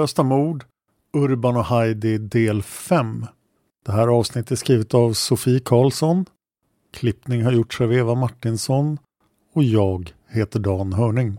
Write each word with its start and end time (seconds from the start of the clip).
Olösta 0.00 0.22
mord, 0.22 0.64
Urban 1.12 1.56
och 1.56 1.64
Heidi 1.64 2.18
del 2.18 2.62
5. 2.62 3.26
Det 3.86 3.92
här 3.92 4.08
avsnittet 4.08 4.50
är 4.50 4.56
skrivet 4.56 4.94
av 4.94 5.12
Sofie 5.12 5.60
Karlsson. 5.60 6.24
Klippning 6.92 7.44
har 7.44 7.52
gjorts 7.52 7.80
av 7.80 7.92
Eva 7.92 8.14
Martinsson 8.14 8.98
och 9.54 9.62
jag 9.62 10.12
heter 10.28 10.60
Dan 10.60 10.92
Hörning. 10.92 11.38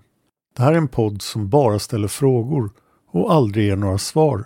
Det 0.56 0.64
här 0.64 0.74
är 0.74 0.78
en 0.78 0.88
podd 0.88 1.22
som 1.22 1.50
bara 1.50 1.80
ställer 1.80 2.08
frågor 2.08 2.72
och 3.12 3.34
aldrig 3.34 3.66
ger 3.66 3.76
några 3.76 3.98
svar. 3.98 4.46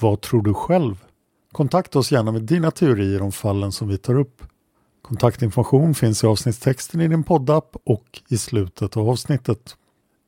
Vad 0.00 0.20
tror 0.20 0.42
du 0.42 0.54
själv? 0.54 1.04
Kontakta 1.52 1.98
oss 1.98 2.12
gärna 2.12 2.32
med 2.32 2.42
dina 2.42 2.70
teorier 2.70 3.22
om 3.22 3.32
fallen 3.32 3.72
som 3.72 3.88
vi 3.88 3.98
tar 3.98 4.18
upp. 4.18 4.42
Kontaktinformation 5.02 5.94
finns 5.94 6.24
i 6.24 6.26
avsnittstexten 6.26 7.00
i 7.00 7.08
din 7.08 7.24
poddapp 7.24 7.76
och 7.84 8.22
i 8.28 8.38
slutet 8.38 8.96
av 8.96 9.08
avsnittet. 9.08 9.76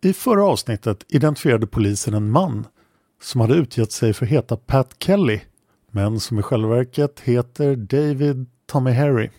I 0.02 0.12
förra 0.12 0.44
avsnittet 0.44 1.04
identifierade 1.08 1.66
polisen 1.66 2.14
en 2.14 2.30
man 2.30 2.66
som 3.20 3.40
hade 3.40 3.54
utgett 3.54 3.92
sig 3.92 4.12
för 4.12 4.26
att 4.26 4.32
heta 4.32 4.56
Pat 4.56 4.96
Kelly 4.98 5.40
men 5.90 6.20
som 6.20 6.38
i 6.38 6.42
själva 6.42 6.68
verket 6.68 7.20
heter 7.20 7.76
David 7.76 8.46
Tommy 8.66 8.90
Harry. 8.90 9.30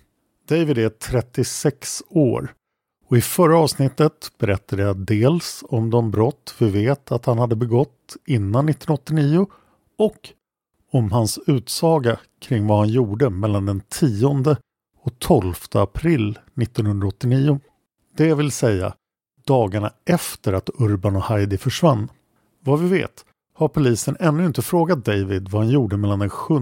David 0.47 0.77
är 0.77 0.89
36 0.89 2.03
år 2.09 2.53
och 3.07 3.17
i 3.17 3.21
förra 3.21 3.59
avsnittet 3.59 4.31
berättade 4.38 4.83
jag 4.83 4.97
dels 4.97 5.63
om 5.69 5.89
de 5.89 6.11
brott 6.11 6.55
vi 6.59 6.69
vet 6.69 7.11
att 7.11 7.25
han 7.25 7.39
hade 7.39 7.55
begått 7.55 8.15
innan 8.25 8.69
1989 8.69 9.47
och 9.97 10.29
om 10.91 11.11
hans 11.11 11.39
utsaga 11.47 12.19
kring 12.41 12.67
vad 12.67 12.79
han 12.79 12.89
gjorde 12.89 13.29
mellan 13.29 13.65
den 13.65 13.81
10 13.89 14.55
och 15.01 15.19
12 15.19 15.53
april 15.71 16.39
1989. 16.61 17.59
Det 18.17 18.35
vill 18.35 18.51
säga 18.51 18.94
dagarna 19.45 19.94
efter 20.05 20.53
att 20.53 20.69
Urban 20.79 21.15
och 21.15 21.23
Heidi 21.23 21.57
försvann. 21.57 22.09
Vad 22.59 22.79
vi 22.79 22.88
vet 22.88 23.25
har 23.57 23.68
polisen 23.68 24.18
ännu 24.19 24.45
inte 24.45 24.62
frågat 24.62 25.06
David 25.06 25.50
vad 25.50 25.62
han 25.62 25.72
gjorde 25.72 25.97
mellan 25.97 26.19
den 26.19 26.29
7 26.29 26.53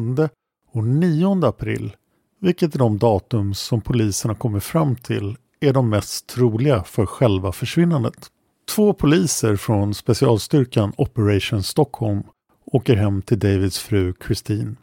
och 0.71 0.83
9 0.83 1.45
april, 1.45 1.95
vilket 2.41 2.75
är 2.75 2.79
de 2.79 2.97
datum 2.97 3.53
som 3.53 3.81
polisen 3.81 4.29
har 4.29 4.35
kommit 4.35 4.63
fram 4.63 4.95
till 4.95 5.37
är 5.59 5.73
de 5.73 5.89
mest 5.89 6.27
troliga 6.27 6.83
för 6.83 7.05
själva 7.05 7.51
försvinnandet. 7.51 8.27
Två 8.75 8.93
poliser 8.93 9.55
från 9.55 9.93
specialstyrkan 9.93 10.93
Operation 10.97 11.63
Stockholm 11.63 12.23
åker 12.65 12.95
hem 12.95 13.21
till 13.21 13.39
Davids 13.39 13.79
fru 13.79 14.13
Christine. 14.25 14.75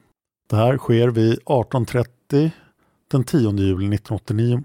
Det 0.50 0.56
här 0.56 0.78
sker 0.78 1.08
vid 1.08 1.38
18.30 1.38 2.50
den 3.10 3.24
10 3.24 3.40
juli 3.40 3.96
1989. 3.96 4.62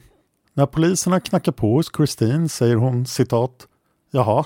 När 0.54 0.66
poliserna 0.66 1.20
knackar 1.20 1.52
på 1.52 1.74
hos 1.74 1.92
Christine 1.98 2.50
säger 2.50 2.76
hon 2.76 3.06
citat 3.06 3.68
Jaha, 4.12 4.46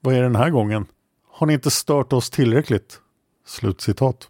vad 0.00 0.14
är 0.14 0.18
det 0.18 0.24
den 0.24 0.36
här 0.36 0.50
gången? 0.50 0.86
Har 1.38 1.46
ni 1.46 1.52
inte 1.52 1.70
stört 1.70 2.12
oss 2.12 2.30
tillräckligt? 2.30 3.00
Slutcitat. 3.46 4.28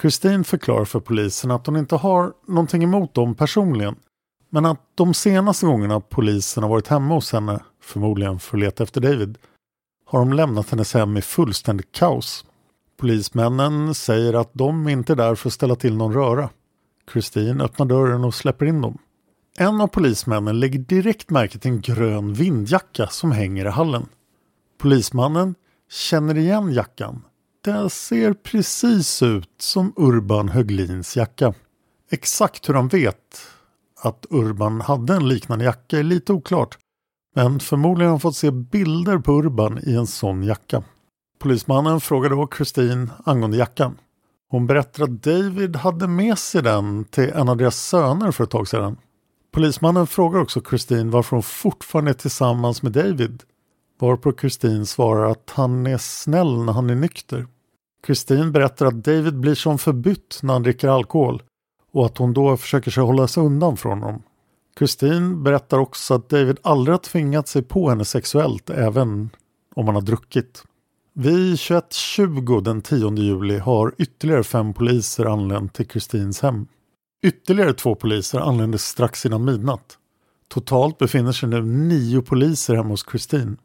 Christine 0.00 0.44
förklarar 0.44 0.84
för 0.84 1.00
polisen 1.00 1.50
att 1.50 1.66
hon 1.66 1.76
inte 1.76 1.96
har 1.96 2.32
någonting 2.46 2.82
emot 2.82 3.14
dem 3.14 3.34
personligen 3.34 3.96
men 4.50 4.66
att 4.66 4.80
de 4.94 5.14
senaste 5.14 5.66
gångerna 5.66 6.00
polisen 6.00 6.62
har 6.62 6.70
varit 6.70 6.88
hemma 6.88 7.14
hos 7.14 7.32
henne, 7.32 7.60
förmodligen 7.82 8.38
för 8.38 8.56
att 8.56 8.60
leta 8.60 8.82
efter 8.82 9.00
David, 9.00 9.38
har 10.06 10.18
de 10.18 10.32
lämnat 10.32 10.70
hennes 10.70 10.94
hem 10.94 11.16
i 11.16 11.22
fullständigt 11.22 11.92
kaos. 11.92 12.44
Polismännen 12.96 13.94
säger 13.94 14.34
att 14.34 14.50
de 14.52 14.88
inte 14.88 15.12
är 15.12 15.16
där 15.16 15.34
för 15.34 15.48
att 15.48 15.54
ställa 15.54 15.76
till 15.76 15.96
någon 15.96 16.14
röra. 16.14 16.50
Christine 17.12 17.64
öppnar 17.64 17.86
dörren 17.86 18.24
och 18.24 18.34
släpper 18.34 18.66
in 18.66 18.80
dem. 18.80 18.98
En 19.58 19.80
av 19.80 19.86
polismännen 19.86 20.60
lägger 20.60 20.78
direkt 20.78 21.30
märke 21.30 21.58
till 21.58 21.70
en 21.70 21.80
grön 21.80 22.34
vindjacka 22.34 23.06
som 23.06 23.32
hänger 23.32 23.66
i 23.66 23.70
hallen. 23.70 24.06
Polismannen 24.78 25.54
känner 25.94 26.38
igen 26.38 26.72
jackan. 26.72 27.22
Den 27.64 27.90
ser 27.90 28.32
precis 28.32 29.22
ut 29.22 29.50
som 29.58 29.92
Urban 29.96 30.48
Höglins 30.48 31.16
jacka. 31.16 31.54
Exakt 32.10 32.68
hur 32.68 32.74
han 32.74 32.88
vet 32.88 33.46
att 34.02 34.26
Urban 34.30 34.80
hade 34.80 35.14
en 35.14 35.28
liknande 35.28 35.64
jacka 35.64 35.98
är 35.98 36.02
lite 36.02 36.32
oklart. 36.32 36.78
Men 37.34 37.60
förmodligen 37.60 38.08
har 38.08 38.12
han 38.12 38.20
fått 38.20 38.36
se 38.36 38.50
bilder 38.50 39.18
på 39.18 39.32
Urban 39.32 39.78
i 39.82 39.94
en 39.94 40.06
sån 40.06 40.42
jacka. 40.42 40.82
Polismannen 41.38 42.00
frågar 42.00 42.30
då 42.30 42.48
Christine 42.56 43.08
angående 43.24 43.56
jackan. 43.56 43.98
Hon 44.48 44.66
berättar 44.66 45.04
att 45.04 45.22
David 45.22 45.76
hade 45.76 46.06
med 46.06 46.38
sig 46.38 46.62
den 46.62 47.04
till 47.04 47.30
en 47.30 47.48
av 47.48 47.56
deras 47.56 47.76
söner 47.76 48.30
för 48.30 48.44
ett 48.44 48.50
tag 48.50 48.68
sedan. 48.68 48.96
Polismannen 49.52 50.06
frågar 50.06 50.40
också 50.40 50.62
Christine 50.68 51.10
varför 51.10 51.36
hon 51.36 51.42
fortfarande 51.42 52.10
är 52.10 52.14
tillsammans 52.14 52.82
med 52.82 52.92
David. 52.92 53.42
Varpå 53.98 54.32
Kristin 54.32 54.86
svarar 54.86 55.30
att 55.30 55.50
han 55.54 55.86
är 55.86 55.98
snäll 55.98 56.64
när 56.64 56.72
han 56.72 56.90
är 56.90 56.94
nykter. 56.94 57.46
Kristin 58.02 58.52
berättar 58.52 58.86
att 58.86 59.04
David 59.04 59.38
blir 59.38 59.54
som 59.54 59.78
förbytt 59.78 60.38
när 60.42 60.52
han 60.52 60.62
dricker 60.62 60.88
alkohol 60.88 61.42
och 61.92 62.06
att 62.06 62.18
hon 62.18 62.32
då 62.34 62.56
försöker 62.56 62.90
sig 62.90 63.02
hålla 63.02 63.28
sig 63.28 63.42
undan 63.42 63.76
från 63.76 64.02
honom. 64.02 64.22
Kristin 64.76 65.42
berättar 65.42 65.78
också 65.78 66.14
att 66.14 66.28
David 66.28 66.58
aldrig 66.62 66.92
har 66.92 66.98
tvingat 66.98 67.48
sig 67.48 67.62
på 67.62 67.88
henne 67.90 68.04
sexuellt 68.04 68.70
även 68.70 69.30
om 69.74 69.86
han 69.86 69.94
har 69.94 70.02
druckit. 70.02 70.62
Vid 71.12 71.54
21.20 71.54 72.60
den 72.60 72.82
10 72.82 73.16
juli 73.16 73.58
har 73.58 73.94
ytterligare 73.98 74.44
fem 74.44 74.74
poliser 74.74 75.24
anlänt 75.24 75.74
till 75.74 75.88
Kristins 75.88 76.40
hem. 76.40 76.66
Ytterligare 77.24 77.72
två 77.72 77.94
poliser 77.94 78.38
anlände 78.38 78.78
strax 78.78 79.26
innan 79.26 79.44
midnatt. 79.44 79.98
Totalt 80.48 80.98
befinner 80.98 81.32
sig 81.32 81.48
nu 81.48 81.62
nio 81.62 82.22
poliser 82.22 82.74
hemma 82.74 82.88
hos 82.88 83.02
Kristin. 83.02 83.56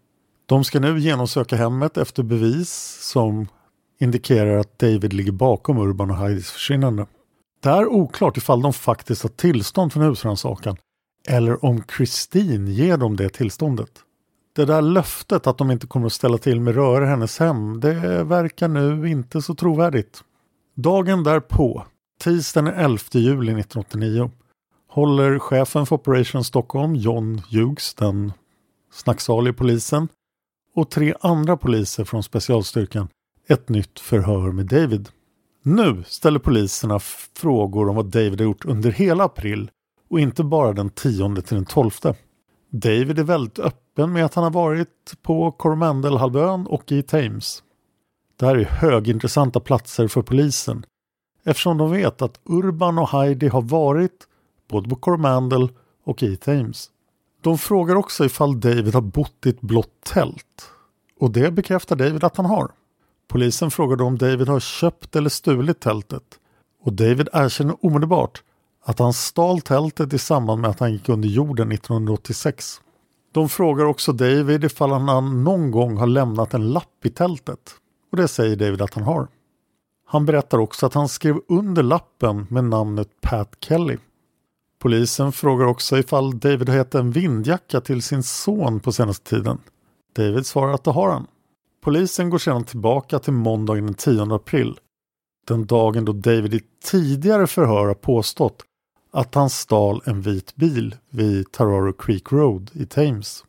De 0.49 0.63
ska 0.63 0.79
nu 0.79 0.99
genomsöka 0.99 1.55
hemmet 1.55 1.97
efter 1.97 2.23
bevis 2.23 2.99
som 3.01 3.47
indikerar 3.99 4.57
att 4.57 4.79
David 4.79 5.13
ligger 5.13 5.31
bakom 5.31 5.77
Urban 5.77 6.11
och 6.11 6.17
Heidis 6.17 6.51
försvinnande. 6.51 7.05
Det 7.63 7.69
är 7.69 7.85
oklart 7.87 8.37
ifall 8.37 8.61
de 8.61 8.73
faktiskt 8.73 9.23
har 9.23 9.29
tillstånd 9.29 9.93
för 9.93 9.99
en 9.99 10.05
husrannsakan 10.05 10.77
eller 11.27 11.65
om 11.65 11.83
Christine 11.97 12.71
ger 12.71 12.97
dem 12.97 13.15
det 13.15 13.29
tillståndet. 13.29 13.89
Det 14.55 14.65
där 14.65 14.81
löftet 14.81 15.47
att 15.47 15.57
de 15.57 15.71
inte 15.71 15.87
kommer 15.87 16.05
att 16.05 16.13
ställa 16.13 16.37
till 16.37 16.61
med 16.61 16.75
röra 16.75 17.05
i 17.05 17.07
hennes 17.07 17.39
hem, 17.39 17.79
det 17.79 18.23
verkar 18.23 18.67
nu 18.67 19.09
inte 19.09 19.41
så 19.41 19.55
trovärdigt. 19.55 20.23
Dagen 20.75 21.23
därpå, 21.23 21.85
tisdagen 22.21 22.65
den 22.65 22.73
11 22.73 22.99
juli 23.11 23.51
1989, 23.51 24.31
håller 24.87 25.39
chefen 25.39 25.85
för 25.85 25.95
Operation 25.95 26.43
Stockholm, 26.43 26.95
John 26.95 27.41
Hughes, 27.51 27.93
den 27.93 28.33
snacksalige 28.91 29.53
polisen, 29.53 30.07
och 30.79 30.89
tre 30.89 31.13
andra 31.21 31.57
poliser 31.57 32.03
från 32.03 32.23
specialstyrkan 32.23 33.07
ett 33.47 33.69
nytt 33.69 33.99
förhör 33.99 34.51
med 34.51 34.65
David. 34.65 35.09
Nu 35.63 36.03
ställer 36.07 36.39
poliserna 36.39 36.99
frågor 37.33 37.89
om 37.89 37.95
vad 37.95 38.05
David 38.05 38.39
har 38.39 38.45
gjort 38.45 38.65
under 38.65 38.91
hela 38.91 39.23
april 39.23 39.71
och 40.09 40.19
inte 40.19 40.43
bara 40.43 40.73
den 40.73 40.89
10 40.89 41.35
till 41.35 41.55
den 41.55 41.65
12. 41.65 41.91
David 42.69 43.19
är 43.19 43.23
väldigt 43.23 43.59
öppen 43.59 44.13
med 44.13 44.25
att 44.25 44.33
han 44.33 44.43
har 44.43 44.51
varit 44.51 45.13
på 45.21 45.51
Coromandelhalvön 45.51 46.67
och 46.67 46.91
i 46.91 47.03
Thames. 47.03 47.63
Det 48.39 48.45
här 48.45 48.55
är 48.55 48.65
högintressanta 48.65 49.59
platser 49.59 50.07
för 50.07 50.21
polisen 50.21 50.85
eftersom 51.43 51.77
de 51.77 51.91
vet 51.91 52.21
att 52.21 52.39
Urban 52.43 52.97
och 52.97 53.09
Heidi 53.09 53.47
har 53.47 53.61
varit 53.61 54.27
både 54.69 54.89
på 54.89 54.95
Coromandel 54.95 55.69
och 56.03 56.23
i 56.23 56.37
Thames. 56.37 56.91
De 57.41 57.57
frågar 57.57 57.95
också 57.95 58.25
ifall 58.25 58.59
David 58.59 58.93
har 58.93 59.01
bott 59.01 59.45
i 59.45 59.49
ett 59.49 59.61
blått 59.61 60.01
tält 60.03 60.71
och 61.19 61.31
det 61.31 61.51
bekräftar 61.51 61.95
David 61.95 62.23
att 62.23 62.37
han 62.37 62.45
har. 62.45 62.71
Polisen 63.27 63.71
frågar 63.71 63.95
då 63.95 64.05
om 64.05 64.17
David 64.17 64.47
har 64.47 64.59
köpt 64.59 65.15
eller 65.15 65.29
stulit 65.29 65.79
tältet 65.79 66.23
och 66.83 66.93
David 66.93 67.29
erkänner 67.33 67.85
omedelbart 67.85 68.43
att 68.83 68.99
han 68.99 69.13
stal 69.13 69.61
tältet 69.61 70.13
i 70.13 70.19
samband 70.19 70.61
med 70.61 70.69
att 70.69 70.79
han 70.79 70.93
gick 70.93 71.09
under 71.09 71.29
jorden 71.29 71.71
1986. 71.71 72.81
De 73.31 73.49
frågar 73.49 73.85
också 73.85 74.13
David 74.13 74.63
ifall 74.63 74.91
han 74.91 75.43
någon 75.43 75.71
gång 75.71 75.97
har 75.97 76.07
lämnat 76.07 76.53
en 76.53 76.69
lapp 76.69 77.05
i 77.05 77.09
tältet 77.09 77.75
och 78.11 78.17
det 78.17 78.27
säger 78.27 78.55
David 78.55 78.81
att 78.81 78.93
han 78.93 79.03
har. 79.03 79.27
Han 80.05 80.25
berättar 80.25 80.57
också 80.57 80.85
att 80.85 80.93
han 80.93 81.09
skrev 81.09 81.39
under 81.47 81.83
lappen 81.83 82.47
med 82.49 82.63
namnet 82.63 83.21
Pat 83.21 83.55
Kelly. 83.59 83.97
Polisen 84.79 85.31
frågar 85.31 85.65
också 85.65 85.97
ifall 85.97 86.39
David 86.39 86.69
har 86.69 86.75
gett 86.75 86.95
en 86.95 87.11
vindjacka 87.11 87.81
till 87.81 88.01
sin 88.01 88.23
son 88.23 88.79
på 88.79 88.91
senaste 88.91 89.29
tiden. 89.29 89.57
David 90.15 90.45
svarar 90.45 90.73
att 90.73 90.83
det 90.83 90.91
har 90.91 91.09
han. 91.09 91.27
Polisen 91.81 92.29
går 92.29 92.37
sedan 92.37 92.63
tillbaka 92.63 93.19
till 93.19 93.33
måndagen 93.33 93.85
den 93.85 93.93
10 93.93 94.35
april. 94.35 94.79
Den 95.47 95.65
dagen 95.65 96.05
då 96.05 96.13
David 96.13 96.53
i 96.53 96.61
tidigare 96.83 97.47
förhör 97.47 97.87
har 97.87 97.93
påstått 97.93 98.63
att 99.11 99.35
han 99.35 99.49
stal 99.49 100.01
en 100.05 100.21
vit 100.21 100.55
bil 100.55 100.95
vid 101.09 101.51
Tararo 101.51 101.93
Creek 101.93 102.31
Road 102.31 102.71
i 102.73 102.85
Thames. 102.85 103.43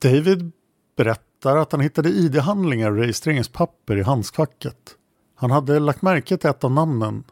David 0.00 0.52
berättar 0.96 1.56
att 1.56 1.72
han 1.72 1.80
hittade 1.80 2.08
ID-handlingar 2.08 2.90
och 2.90 2.96
registreringspapper 2.96 3.96
i 3.96 4.02
handskfacket. 4.02 4.96
Han 5.34 5.50
hade 5.50 5.78
lagt 5.78 6.02
märke 6.02 6.36
till 6.36 6.50
ett 6.50 6.64
av 6.64 6.70
namnen, 6.70 7.24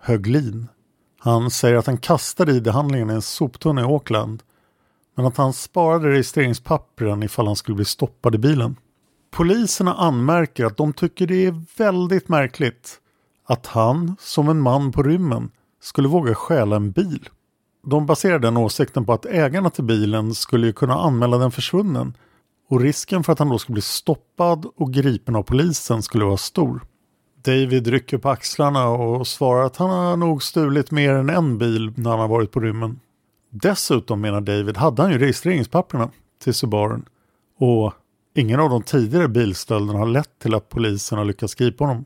Höglin. 0.00 0.68
Han 1.18 1.50
säger 1.50 1.76
att 1.76 1.86
han 1.86 1.98
kastade 1.98 2.52
ID-handlingen 2.52 3.10
i 3.10 3.14
en 3.14 3.22
soptunna 3.22 3.80
i 3.80 3.84
Auckland 3.84 4.42
men 5.16 5.26
att 5.26 5.36
han 5.36 5.52
sparade 5.52 6.08
registreringspappren 6.08 7.22
ifall 7.22 7.46
han 7.46 7.56
skulle 7.56 7.74
bli 7.74 7.84
stoppad 7.84 8.34
i 8.34 8.38
bilen. 8.38 8.76
Poliserna 9.30 9.94
anmärker 9.94 10.64
att 10.64 10.76
de 10.76 10.92
tycker 10.92 11.26
det 11.26 11.46
är 11.46 11.64
väldigt 11.76 12.28
märkligt 12.28 13.00
att 13.46 13.66
han, 13.66 14.16
som 14.20 14.48
en 14.48 14.60
man 14.60 14.92
på 14.92 15.02
rymmen, 15.02 15.50
skulle 15.80 16.08
våga 16.08 16.34
stjäla 16.34 16.76
en 16.76 16.90
bil. 16.90 17.28
De 17.86 18.06
baserar 18.06 18.38
den 18.38 18.56
åsikten 18.56 19.04
på 19.04 19.12
att 19.12 19.26
ägarna 19.26 19.70
till 19.70 19.84
bilen 19.84 20.34
skulle 20.34 20.72
kunna 20.72 20.94
anmäla 20.94 21.38
den 21.38 21.50
försvunnen 21.50 22.16
och 22.68 22.80
risken 22.80 23.24
för 23.24 23.32
att 23.32 23.38
han 23.38 23.48
då 23.48 23.58
skulle 23.58 23.74
bli 23.74 23.82
stoppad 23.82 24.66
och 24.76 24.92
gripen 24.92 25.36
av 25.36 25.42
polisen 25.42 26.02
skulle 26.02 26.24
vara 26.24 26.36
stor. 26.36 26.80
David 27.42 27.86
rycker 27.86 28.18
på 28.18 28.28
axlarna 28.28 28.88
och 28.88 29.26
svarar 29.26 29.64
att 29.64 29.76
han 29.76 29.90
har 29.90 30.16
nog 30.16 30.42
stulit 30.42 30.90
mer 30.90 31.12
än 31.12 31.30
en 31.30 31.58
bil 31.58 31.92
när 31.96 32.10
han 32.10 32.20
har 32.20 32.28
varit 32.28 32.52
på 32.52 32.60
rymmen. 32.60 33.00
Dessutom 33.50 34.20
menar 34.20 34.40
David 34.40 34.76
hade 34.76 35.02
han 35.02 35.12
ju 35.12 35.18
registreringspapperna 35.18 36.10
till 36.42 36.54
Subaren 36.54 37.04
och 37.58 37.92
ingen 38.34 38.60
av 38.60 38.70
de 38.70 38.82
tidigare 38.82 39.28
bilstölderna 39.28 39.98
har 39.98 40.06
lett 40.06 40.38
till 40.38 40.54
att 40.54 40.68
polisen 40.68 41.18
har 41.18 41.24
lyckats 41.24 41.54
gripa 41.54 41.84
honom. 41.84 42.04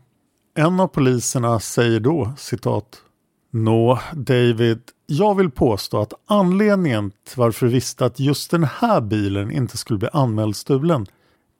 En 0.54 0.80
av 0.80 0.86
poliserna 0.86 1.60
säger 1.60 2.00
då 2.00 2.32
citat 2.36 3.02
Nå, 3.50 3.98
David, 4.12 4.80
jag 5.06 5.34
vill 5.34 5.50
påstå 5.50 6.00
att 6.00 6.12
anledningen 6.26 7.10
till 7.10 7.38
varför 7.38 7.66
du 7.66 7.72
visste 7.72 8.06
att 8.06 8.20
just 8.20 8.50
den 8.50 8.64
här 8.64 9.00
bilen 9.00 9.50
inte 9.50 9.76
skulle 9.76 9.98
bli 9.98 10.08
anmäld 10.12 10.56
stulen 10.56 11.06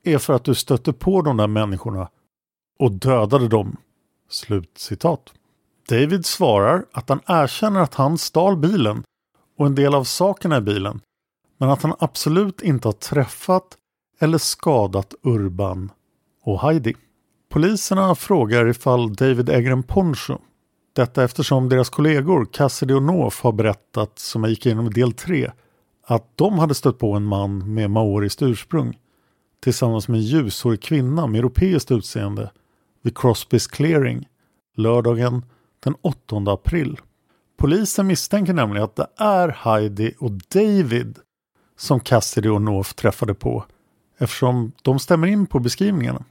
är 0.05 0.19
för 0.19 0.35
att 0.35 0.45
du 0.45 0.55
stötte 0.55 0.93
på 0.93 1.23
de 1.23 1.37
där 1.37 1.47
människorna 1.47 2.09
och 2.79 2.93
dödade 2.93 3.49
dem. 3.49 3.77
Slutcitat. 4.29 5.33
David 5.89 6.27
svarar 6.27 6.85
att 6.93 7.09
han 7.09 7.21
erkänner 7.27 7.81
att 7.81 7.95
han 7.95 8.19
stal 8.19 8.57
bilen 8.57 9.05
och 9.59 9.67
en 9.67 9.75
del 9.75 9.95
av 9.95 10.05
sakerna 10.05 10.57
i 10.57 10.61
bilen 10.61 11.01
men 11.59 11.71
att 11.71 11.83
han 11.83 11.95
absolut 11.99 12.63
inte 12.63 12.89
har 12.89 12.93
träffat 12.93 13.77
eller 14.21 14.39
skadat 14.39 15.15
Urban 15.23 15.91
och 16.43 16.61
Heidi. 16.61 16.95
Poliserna 17.51 18.15
frågar 18.15 18.69
ifall 18.69 19.15
David 19.15 19.49
äger 19.49 19.71
en 19.71 19.83
poncho 19.83 20.39
detta 20.93 21.25
eftersom 21.25 21.69
deras 21.69 21.91
kollegor 21.91 22.45
Cassidy 22.53 22.95
och 22.95 23.03
North 23.03 23.43
har 23.43 23.53
berättat, 23.53 24.19
som 24.19 24.45
jag 24.45 24.51
gick 24.51 24.67
igenom 24.67 24.87
i 24.87 24.91
del 24.91 25.13
3, 25.13 25.51
att 26.07 26.37
de 26.37 26.59
hade 26.59 26.75
stött 26.75 26.99
på 26.99 27.13
en 27.13 27.25
man 27.25 27.75
med 27.75 27.91
maoriskt 27.91 28.43
ursprung 28.43 28.99
tillsammans 29.61 30.09
med 30.09 30.19
en 30.19 30.25
ljushårig 30.25 30.83
kvinna 30.83 31.27
med 31.27 31.39
europeiskt 31.39 31.91
utseende 31.91 32.51
vid 33.03 33.19
Crosbys 33.19 33.67
clearing 33.67 34.29
lördagen 34.77 35.45
den 35.81 35.95
8 36.03 36.37
april. 36.47 37.01
Polisen 37.59 38.07
misstänker 38.07 38.53
nämligen 38.53 38.85
att 38.85 38.97
det 38.97 39.07
är 39.17 39.49
Heidi 39.49 40.15
och 40.19 40.31
David 40.33 41.19
som 41.79 42.01
Cassidy 42.01 42.49
och 42.49 42.63
North 42.63 42.93
träffade 42.93 43.35
på 43.35 43.65
eftersom 44.19 44.73
de 44.83 44.99
stämmer 44.99 45.27
in 45.27 45.47
på 45.47 45.59
beskrivningarna. 45.59 46.25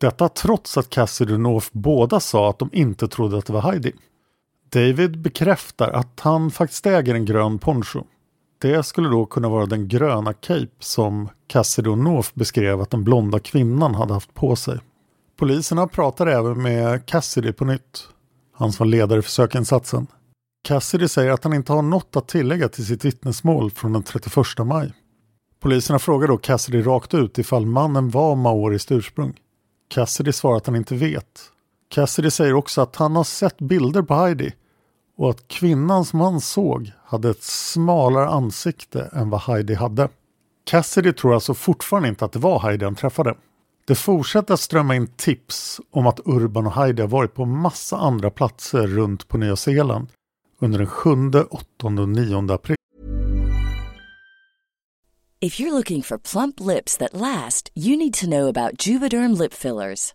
Detta 0.00 0.28
trots 0.28 0.78
att 0.78 0.90
Cassidy 0.90 1.34
och 1.34 1.40
North 1.40 1.68
båda 1.72 2.20
sa 2.20 2.50
att 2.50 2.58
de 2.58 2.70
inte 2.72 3.08
trodde 3.08 3.38
att 3.38 3.46
det 3.46 3.52
var 3.52 3.60
Heidi. 3.60 3.92
David 4.72 5.18
bekräftar 5.18 5.90
att 5.90 6.20
han 6.20 6.50
faktiskt 6.50 6.86
äger 6.86 7.14
en 7.14 7.24
grön 7.24 7.58
poncho. 7.58 8.04
Det 8.58 8.82
skulle 8.82 9.08
då 9.08 9.26
kunna 9.26 9.48
vara 9.48 9.66
den 9.66 9.88
gröna 9.88 10.32
cape 10.32 10.68
som 10.78 11.28
Cassidy 11.46 11.90
och 11.90 11.98
North 11.98 12.30
beskrev 12.34 12.80
att 12.80 12.90
den 12.90 13.04
blonda 13.04 13.38
kvinnan 13.38 13.94
hade 13.94 14.14
haft 14.14 14.34
på 14.34 14.56
sig. 14.56 14.78
Poliserna 15.42 15.86
pratar 15.86 16.26
även 16.26 16.62
med 16.62 17.06
Cassidy 17.06 17.52
på 17.52 17.64
nytt. 17.64 18.08
Han 18.54 18.72
som 18.72 18.86
var 18.86 18.90
ledare 18.90 19.22
för 19.22 19.30
sökinsatsen. 19.30 20.06
Cassidy 20.64 21.08
säger 21.08 21.30
att 21.30 21.44
han 21.44 21.54
inte 21.54 21.72
har 21.72 21.82
något 21.82 22.16
att 22.16 22.28
tillägga 22.28 22.68
till 22.68 22.86
sitt 22.86 23.04
vittnesmål 23.04 23.70
från 23.70 23.92
den 23.92 24.02
31 24.02 24.36
maj. 24.58 24.92
Poliserna 25.60 25.98
frågar 25.98 26.28
då 26.28 26.36
Cassidy 26.36 26.82
rakt 26.82 27.14
ut 27.14 27.38
ifall 27.38 27.66
mannen 27.66 28.10
var 28.10 28.36
maoriskt 28.36 28.92
ursprung. 28.92 29.34
Cassidy 29.88 30.32
svarar 30.32 30.56
att 30.56 30.66
han 30.66 30.76
inte 30.76 30.94
vet. 30.94 31.40
Cassidy 31.90 32.30
säger 32.30 32.54
också 32.54 32.80
att 32.80 32.96
han 32.96 33.16
har 33.16 33.24
sett 33.24 33.58
bilder 33.58 34.02
på 34.02 34.14
Heidi 34.14 34.52
och 35.16 35.30
att 35.30 35.48
kvinnan 35.48 36.04
som 36.04 36.20
han 36.20 36.40
såg 36.40 36.92
hade 37.04 37.30
ett 37.30 37.42
smalare 37.42 38.28
ansikte 38.28 39.10
än 39.12 39.30
vad 39.30 39.40
Heidi 39.40 39.74
hade. 39.74 40.08
Cassidy 40.64 41.12
tror 41.12 41.34
alltså 41.34 41.54
fortfarande 41.54 42.08
inte 42.08 42.24
att 42.24 42.32
det 42.32 42.38
var 42.38 42.60
Heidi 42.60 42.84
han 42.84 42.94
träffade. 42.94 43.34
Det 43.86 43.94
fortsätter 43.94 44.54
att 44.54 44.60
strömma 44.60 44.96
in 44.96 45.06
tips 45.06 45.80
om 45.90 46.06
att 46.06 46.20
Urban 46.24 46.66
och 46.66 46.72
Heidi 46.72 47.02
har 47.02 47.08
varit 47.08 47.34
på 47.34 47.44
massa 47.44 47.96
andra 47.96 48.30
platser 48.30 48.86
runt 48.86 49.28
på 49.28 49.38
Nya 49.38 49.56
Zeeland 49.56 50.08
under 50.60 50.78
den 50.78 50.86
7, 50.86 51.10
8 51.50 51.86
och 51.86 52.08
9 52.08 52.52
april. 52.52 52.76
If 55.40 55.60
you're 55.60 55.74
looking 55.74 56.02
for 56.02 56.18
plump 56.18 56.60
lips 56.60 56.96
that 56.98 57.10
last, 57.12 57.72
you 57.74 57.96
need 57.96 58.14
to 58.14 58.26
know 58.26 58.48
about 58.48 58.86
Juvederm 58.86 59.38
lip 59.38 59.54
fillers. 59.54 60.14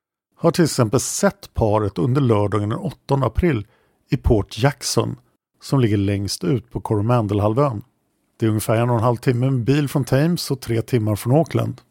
har 0.41 0.51
till 0.51 0.63
exempel 0.63 0.99
sett 0.99 1.53
paret 1.53 1.97
under 1.97 2.21
lördagen 2.21 2.69
den 2.69 2.79
8 2.79 3.15
april 3.15 3.67
i 4.11 4.17
Port 4.17 4.57
Jackson 4.57 5.15
som 5.63 5.79
ligger 5.79 5.97
längst 5.97 6.43
ut 6.43 6.71
på 6.71 6.81
Coromandelhalvön. 6.81 7.81
Det 8.39 8.45
är 8.45 8.49
ungefär 8.49 8.75
en 8.75 8.89
och 8.89 8.95
en 8.95 9.03
halv 9.03 9.17
timme 9.17 9.49
med 9.49 9.63
bil 9.63 9.89
från 9.89 10.03
Thames 10.03 10.51
och 10.51 10.61
tre 10.61 10.81
timmar 10.81 11.15
från 11.15 11.33
Auckland. 11.35 11.81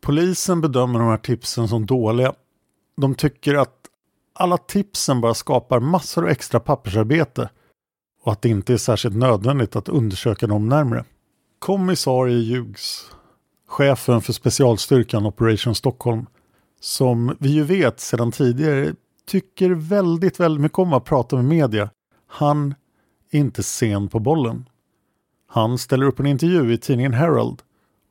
Polisen 0.00 0.60
bedömer 0.60 0.98
de 0.98 1.08
här 1.08 1.16
tipsen 1.16 1.68
som 1.68 1.86
dåliga. 1.86 2.32
De 2.96 3.14
tycker 3.14 3.54
att 3.54 3.76
alla 4.34 4.58
tipsen 4.58 5.20
bara 5.20 5.34
skapar 5.34 5.80
massor 5.80 6.24
av 6.24 6.30
extra 6.30 6.60
pappersarbete 6.60 7.50
och 8.22 8.32
att 8.32 8.42
det 8.42 8.48
inte 8.48 8.72
är 8.72 8.76
särskilt 8.76 9.16
nödvändigt 9.16 9.76
att 9.76 9.88
undersöka 9.88 10.46
dem 10.46 10.68
närmre. 10.68 11.04
Kommissarie 11.58 12.56
Hughes, 12.56 13.10
chefen 13.68 14.20
för 14.20 14.32
specialstyrkan 14.32 15.26
Operation 15.26 15.74
Stockholm, 15.74 16.26
som 16.80 17.36
vi 17.40 17.48
ju 17.48 17.62
vet 17.62 18.00
sedan 18.00 18.32
tidigare 18.32 18.94
tycker 19.26 19.70
väldigt, 19.70 20.40
väldigt 20.40 20.60
mycket 20.60 20.78
om 20.78 20.92
att 20.92 21.04
prata 21.04 21.36
med 21.36 21.44
media. 21.44 21.90
Han 22.26 22.74
är 23.30 23.38
inte 23.38 23.62
sen 23.62 24.08
på 24.08 24.18
bollen. 24.18 24.68
Han 25.48 25.78
ställer 25.78 26.06
upp 26.06 26.20
en 26.20 26.26
intervju 26.26 26.72
i 26.72 26.78
tidningen 26.78 27.12
Herald 27.12 27.62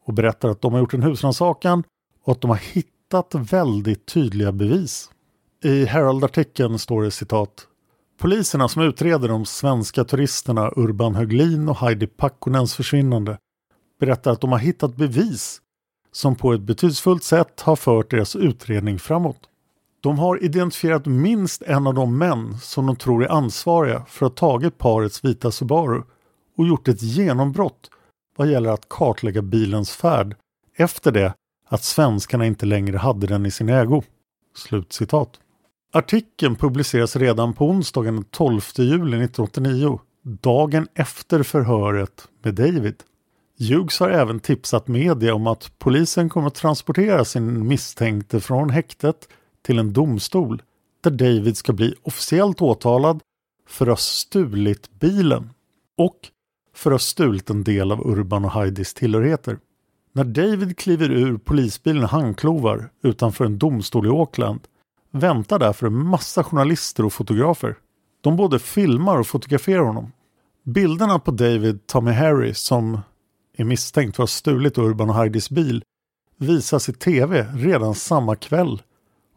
och 0.05 0.13
berättar 0.13 0.49
att 0.49 0.61
de 0.61 0.73
har 0.73 0.79
gjort 0.79 0.93
en 0.93 1.03
husrannsakan 1.03 1.83
och 2.23 2.31
att 2.31 2.41
de 2.41 2.49
har 2.49 2.57
hittat 2.73 3.35
väldigt 3.35 4.05
tydliga 4.05 4.51
bevis. 4.51 5.09
I 5.63 5.85
Herald-artikeln 5.85 6.79
står 6.79 7.03
det 7.03 7.11
citat 7.11 7.67
Poliserna 8.17 8.67
som 8.67 8.81
utreder 8.81 9.27
de 9.27 9.45
svenska 9.45 10.03
turisterna 10.03 10.71
Urban 10.75 11.15
Höglin 11.15 11.69
och 11.69 11.77
Heidi 11.77 12.07
Pakkonens 12.07 12.75
försvinnande 12.75 13.37
berättar 13.99 14.31
att 14.31 14.41
de 14.41 14.51
har 14.51 14.59
hittat 14.59 14.95
bevis 14.95 15.61
som 16.15 16.35
på 16.35 16.53
ett 16.53 16.61
betydelsefullt 16.61 17.23
sätt 17.23 17.61
har 17.61 17.75
fört 17.75 18.11
deras 18.11 18.35
utredning 18.35 18.99
framåt. 18.99 19.39
De 20.01 20.19
har 20.19 20.43
identifierat 20.43 21.05
minst 21.05 21.61
en 21.61 21.87
av 21.87 21.93
de 21.93 22.17
män 22.17 22.57
som 22.59 22.85
de 22.85 22.95
tror 22.95 23.23
är 23.23 23.31
ansvariga 23.31 24.05
för 24.07 24.25
att 24.25 24.39
ha 24.39 24.49
tagit 24.49 24.77
parets 24.77 25.25
vita 25.25 25.51
Subaru 25.51 26.01
och 26.57 26.67
gjort 26.67 26.87
ett 26.87 27.01
genombrott 27.01 27.89
vad 28.37 28.51
gäller 28.51 28.69
att 28.69 28.89
kartlägga 28.89 29.41
bilens 29.41 29.91
färd 29.91 30.35
efter 30.77 31.11
det 31.11 31.33
att 31.69 31.83
svenskarna 31.83 32.45
inte 32.45 32.65
längre 32.65 32.97
hade 32.97 33.27
den 33.27 33.45
i 33.45 33.51
sin 33.51 33.69
ägo. 33.69 34.03
Slutcitat. 34.57 35.39
Artikeln 35.93 36.55
publiceras 36.55 37.15
redan 37.15 37.53
på 37.53 37.65
onsdagen 37.69 38.15
den 38.15 38.23
12 38.23 38.61
juli 38.75 38.95
1989, 38.97 39.99
dagen 40.23 40.87
efter 40.93 41.43
förhöret 41.43 42.27
med 42.43 42.55
David. 42.55 43.03
Hughes 43.59 43.99
har 43.99 44.09
även 44.09 44.39
tipsat 44.39 44.87
media 44.87 45.35
om 45.35 45.47
att 45.47 45.71
polisen 45.77 46.29
kommer 46.29 46.47
att 46.47 46.55
transportera 46.55 47.25
sin 47.25 47.67
misstänkte 47.67 48.39
från 48.39 48.69
häktet 48.69 49.29
till 49.61 49.79
en 49.79 49.93
domstol 49.93 50.61
där 51.03 51.11
David 51.11 51.57
ska 51.57 51.73
bli 51.73 51.95
officiellt 52.01 52.61
åtalad 52.61 53.21
för 53.67 53.85
att 53.85 53.89
ha 53.89 53.97
stulit 53.97 54.99
bilen 54.99 55.49
och 55.97 56.19
för 56.75 56.91
att 56.91 56.93
ha 56.93 56.99
stulit 56.99 57.49
en 57.49 57.63
del 57.63 57.91
av 57.91 58.07
Urban 58.07 58.45
och 58.45 58.51
Heidis 58.51 58.93
tillhörigheter. 58.93 59.59
När 60.13 60.23
David 60.23 60.77
kliver 60.77 61.11
ur 61.11 61.37
polisbilen 61.37 62.03
i 62.03 62.07
handklovar 62.07 62.89
utanför 63.03 63.45
en 63.45 63.57
domstol 63.57 64.05
i 64.05 64.09
Auckland 64.09 64.59
väntar 65.11 65.59
därför 65.59 65.87
en 65.87 66.07
massa 66.07 66.43
journalister 66.43 67.05
och 67.05 67.13
fotografer. 67.13 67.75
De 68.21 68.35
både 68.35 68.59
filmar 68.59 69.17
och 69.17 69.27
fotograferar 69.27 69.83
honom. 69.83 70.11
Bilderna 70.63 71.19
på 71.19 71.31
David 71.31 71.87
tar 71.87 72.01
med 72.01 72.15
Harry 72.15 72.53
som 72.53 72.99
är 73.57 73.63
misstänkt 73.63 74.15
för 74.15 74.23
att 74.23 74.29
ha 74.29 74.33
stulit 74.33 74.77
Urban 74.77 75.09
och 75.09 75.15
Heidis 75.15 75.49
bil 75.49 75.83
visas 76.37 76.89
i 76.89 76.93
tv 76.93 77.47
redan 77.55 77.95
samma 77.95 78.35
kväll 78.35 78.81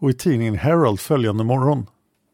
och 0.01 0.11
i 0.11 0.13
tidningen 0.13 0.55
Herald 0.55 1.01
följande 1.01 1.45
morgon. 1.45 1.87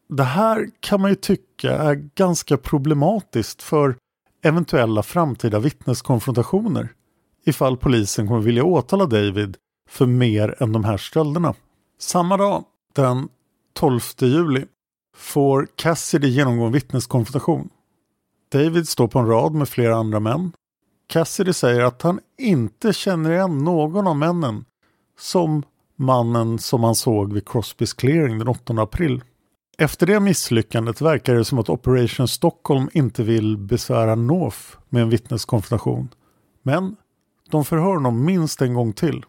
Det 0.09 0.23
här 0.23 0.69
kan 0.79 1.01
man 1.01 1.09
ju 1.09 1.15
tycka 1.15 1.71
är 1.71 1.95
ganska 2.15 2.57
problematiskt 2.57 3.61
för 3.61 3.95
eventuella 4.43 5.03
framtida 5.03 5.59
vittneskonfrontationer 5.59 6.89
ifall 7.45 7.77
polisen 7.77 8.27
kommer 8.27 8.41
vilja 8.41 8.63
åtala 8.63 9.05
David 9.05 9.57
för 9.89 10.05
mer 10.05 10.55
än 10.63 10.73
de 10.73 10.83
här 10.83 10.97
stölderna. 10.97 11.53
Samma 11.99 12.37
dag, 12.37 12.63
den 12.93 13.29
12 13.73 13.99
juli, 14.19 14.65
får 15.17 15.67
Cassidy 15.75 16.27
genomgå 16.27 16.65
en 16.65 16.71
vittneskonfrontation. 16.71 17.69
David 18.51 18.87
står 18.87 19.07
på 19.07 19.19
en 19.19 19.27
rad 19.27 19.53
med 19.53 19.69
flera 19.69 19.95
andra 19.95 20.19
män 20.19 20.51
Cassidy 21.07 21.53
säger 21.53 21.81
att 21.81 22.01
han 22.01 22.19
inte 22.37 22.93
känner 22.93 23.31
igen 23.31 23.57
någon 23.57 24.07
av 24.07 24.17
männen 24.17 24.65
som 25.19 25.63
mannen 25.95 26.59
som 26.59 26.83
han 26.83 26.95
såg 26.95 27.33
vid 27.33 27.47
Crosbys 27.47 27.93
clearing 27.93 28.39
den 28.39 28.47
8 28.47 28.73
april. 28.73 29.23
Efter 29.77 30.07
det 30.07 30.19
misslyckandet 30.19 31.01
verkar 31.01 31.35
det 31.35 31.45
som 31.45 31.59
att 31.59 31.69
Operation 31.69 32.27
Stockholm 32.27 32.89
inte 32.93 33.23
vill 33.23 33.57
besvära 33.57 34.15
North 34.15 34.59
med 34.89 35.01
en 35.01 35.09
vittneskonfrontation. 35.09 36.09
Men 36.63 36.95
de 37.49 37.65
förhör 37.65 37.93
honom 37.93 38.25
minst 38.25 38.61
en 38.61 38.73
gång 38.73 38.93
till. 38.93 39.25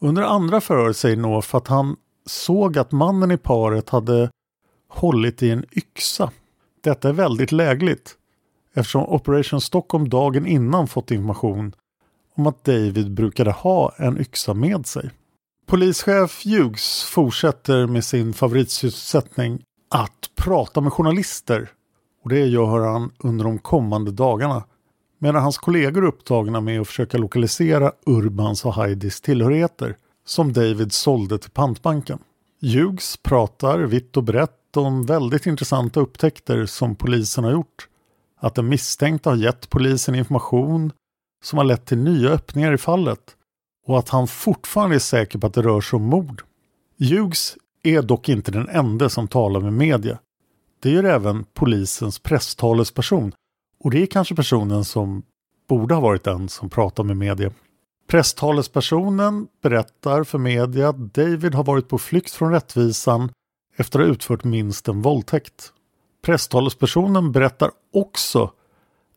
Under 0.00 0.22
andra 0.22 0.60
förhör 0.60 0.92
säger 0.92 1.16
North 1.16 1.56
att 1.56 1.68
han 1.68 1.96
såg 2.26 2.78
att 2.78 2.92
mannen 2.92 3.30
i 3.30 3.36
paret 3.36 3.90
hade 3.90 4.30
hållit 4.88 5.42
i 5.42 5.50
en 5.50 5.64
yxa. 5.72 6.30
Detta 6.80 7.08
är 7.08 7.12
väldigt 7.12 7.52
lägligt 7.52 8.16
eftersom 8.74 9.04
Operation 9.04 9.60
Stockholm 9.60 10.08
dagen 10.08 10.46
innan 10.46 10.88
fått 10.88 11.10
information 11.10 11.72
om 12.34 12.46
att 12.46 12.64
David 12.64 13.14
brukade 13.14 13.50
ha 13.50 13.92
en 13.96 14.20
yxa 14.20 14.54
med 14.54 14.86
sig. 14.86 15.10
Polischef 15.66 16.44
Hughes 16.44 17.02
fortsätter 17.02 17.86
med 17.86 18.04
sin 18.04 18.32
favoritsysselsättning 18.32 19.62
att 19.90 20.30
prata 20.36 20.80
med 20.80 20.92
journalister 20.92 21.70
och 22.22 22.30
det 22.30 22.46
gör 22.46 22.92
han 22.92 23.10
under 23.18 23.44
de 23.44 23.58
kommande 23.58 24.10
dagarna 24.10 24.64
medan 25.18 25.42
hans 25.42 25.58
kollegor 25.58 26.02
är 26.02 26.08
upptagna 26.08 26.60
med 26.60 26.80
att 26.80 26.86
försöka 26.86 27.18
lokalisera 27.18 27.92
Urbans 28.06 28.64
och 28.64 28.74
Heidis 28.74 29.20
tillhörigheter 29.20 29.96
som 30.26 30.52
David 30.52 30.92
sålde 30.92 31.38
till 31.38 31.50
pantbanken. 31.50 32.18
Hughes 32.62 33.16
pratar 33.16 33.78
vitt 33.78 34.16
och 34.16 34.24
brett 34.24 34.76
om 34.76 35.06
väldigt 35.06 35.46
intressanta 35.46 36.00
upptäckter 36.00 36.66
som 36.66 36.96
polisen 36.96 37.44
har 37.44 37.52
gjort. 37.52 37.88
Att 38.44 38.54
den 38.54 38.68
misstänkte 38.68 39.28
har 39.28 39.36
gett 39.36 39.70
polisen 39.70 40.14
information 40.14 40.92
som 41.44 41.58
har 41.58 41.64
lett 41.64 41.86
till 41.86 41.98
nya 41.98 42.30
öppningar 42.30 42.72
i 42.72 42.78
fallet 42.78 43.36
och 43.86 43.98
att 43.98 44.08
han 44.08 44.26
fortfarande 44.26 44.96
är 44.96 45.00
säker 45.00 45.38
på 45.38 45.46
att 45.46 45.54
det 45.54 45.62
rör 45.62 45.80
sig 45.80 45.96
om 45.96 46.02
mord. 46.02 46.42
Hughes 46.98 47.56
är 47.82 48.02
dock 48.02 48.28
inte 48.28 48.52
den 48.52 48.68
enda 48.68 49.08
som 49.08 49.28
talar 49.28 49.60
med 49.60 49.72
media. 49.72 50.18
Det 50.82 50.90
gör 50.90 51.04
även 51.04 51.44
polisens 51.44 52.18
presstalesperson 52.18 53.32
och 53.84 53.90
det 53.90 54.02
är 54.02 54.06
kanske 54.06 54.34
personen 54.34 54.84
som 54.84 55.22
borde 55.68 55.94
ha 55.94 56.00
varit 56.00 56.24
den 56.24 56.48
som 56.48 56.70
pratar 56.70 57.04
med 57.04 57.16
media. 57.16 57.52
Presstalespersonen 58.08 59.46
berättar 59.62 60.24
för 60.24 60.38
media 60.38 60.88
att 60.88 61.14
David 61.14 61.54
har 61.54 61.64
varit 61.64 61.88
på 61.88 61.98
flykt 61.98 62.32
från 62.32 62.52
rättvisan 62.52 63.32
efter 63.76 63.98
att 63.98 64.06
ha 64.06 64.12
utfört 64.12 64.44
minst 64.44 64.88
en 64.88 65.02
våldtäkt. 65.02 65.72
Presstalespersonen 66.24 67.32
berättar 67.32 67.70
också 67.92 68.50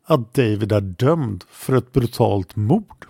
att 0.06 0.34
David 0.34 0.72
är 0.72 0.82
dömd 0.82 1.44
för 1.50 1.76
ett 1.76 1.92
brutalt 1.92 2.56
mord. 2.56 3.06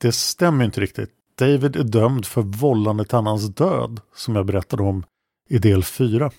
Det 0.00 0.12
stämmer 0.12 0.64
inte 0.64 0.80
riktigt. 0.80 1.10
David 1.38 1.76
är 1.76 1.84
dömd 1.84 2.26
för 2.26 2.42
vållande 2.42 3.04
till 3.04 3.16
annans 3.16 3.48
död 3.48 4.00
som 4.14 4.36
jag 4.36 4.46
berättade 4.46 4.82
om 4.82 5.04
i 5.48 5.58
del 5.58 5.84
4. 5.84 6.30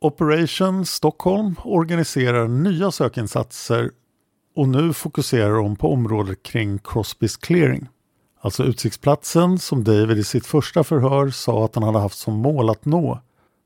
Operation 0.00 0.86
Stockholm 0.86 1.54
organiserar 1.64 2.48
nya 2.48 2.90
sökinsatser 2.90 3.90
och 4.56 4.68
nu 4.68 4.92
fokuserar 4.92 5.54
de 5.54 5.76
på 5.76 5.92
området 5.92 6.42
kring 6.42 6.78
Crosbys 6.78 7.36
clearing. 7.36 7.88
Alltså 8.40 8.64
utsiktsplatsen 8.64 9.58
som 9.58 9.84
David 9.84 10.18
i 10.18 10.24
sitt 10.24 10.46
första 10.46 10.84
förhör 10.84 11.30
sa 11.30 11.64
att 11.64 11.74
han 11.74 11.84
hade 11.84 11.98
haft 11.98 12.18
som 12.18 12.34
mål 12.34 12.70
att 12.70 12.84
nå 12.84 13.20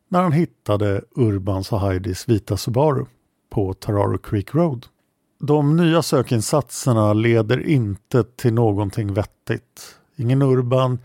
när 0.09 0.23
han 0.23 0.33
hittade 0.33 1.03
Urbans 1.15 1.73
och 1.73 1.81
Heidis 1.81 2.29
vita 2.29 2.57
Subaru 2.57 3.07
på 3.51 3.75
Tararo 3.75 4.19
Creek 4.19 4.55
Road. 4.55 4.87
De 5.39 5.77
nya 5.77 6.03
sökinsatserna 6.03 7.13
leder 7.13 7.67
inte 7.67 8.25
till 8.25 8.55
någonting 8.55 9.15
vettigt. 9.15 9.99
Ingen 10.17 10.43
Urban, 10.43 10.99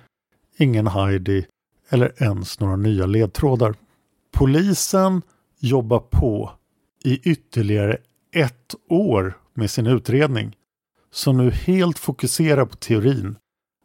ingen 0.57 0.87
Heidi 0.87 1.45
eller 1.89 2.23
ens 2.23 2.59
några 2.59 2.75
nya 2.75 3.05
ledtrådar. 3.05 3.75
Polisen 4.31 5.21
jobbar 5.59 5.99
på 5.99 6.51
i 7.03 7.29
ytterligare 7.29 7.97
ett 8.31 8.75
år 8.89 9.37
med 9.53 9.71
sin 9.71 9.87
utredning 9.87 10.55
som 11.11 11.37
nu 11.37 11.51
helt 11.51 11.99
fokuserar 11.99 12.65
på 12.65 12.75
teorin 12.75 13.35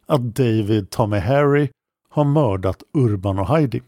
att 0.05 0.21
David 0.35 0.89
Tommy 0.89 1.17
Harry 1.17 1.69
har 2.09 2.23
mördat 2.23 2.83
Urban 2.93 3.39
och 3.39 3.47
Heidi. 3.47 3.81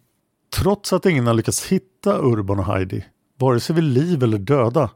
Trots 0.50 0.94
att 0.94 1.06
ingen 1.06 1.28
har 1.28 1.34
lyckats 1.34 1.66
hitta 1.66 2.20
Urban 2.22 2.60
och 2.60 2.66
Heidi, 2.66 3.06
vare 3.38 3.60
sig 3.60 3.76
vid 3.76 3.84
liv 3.84 4.24
eller 4.24 4.38
döda, 4.38 4.90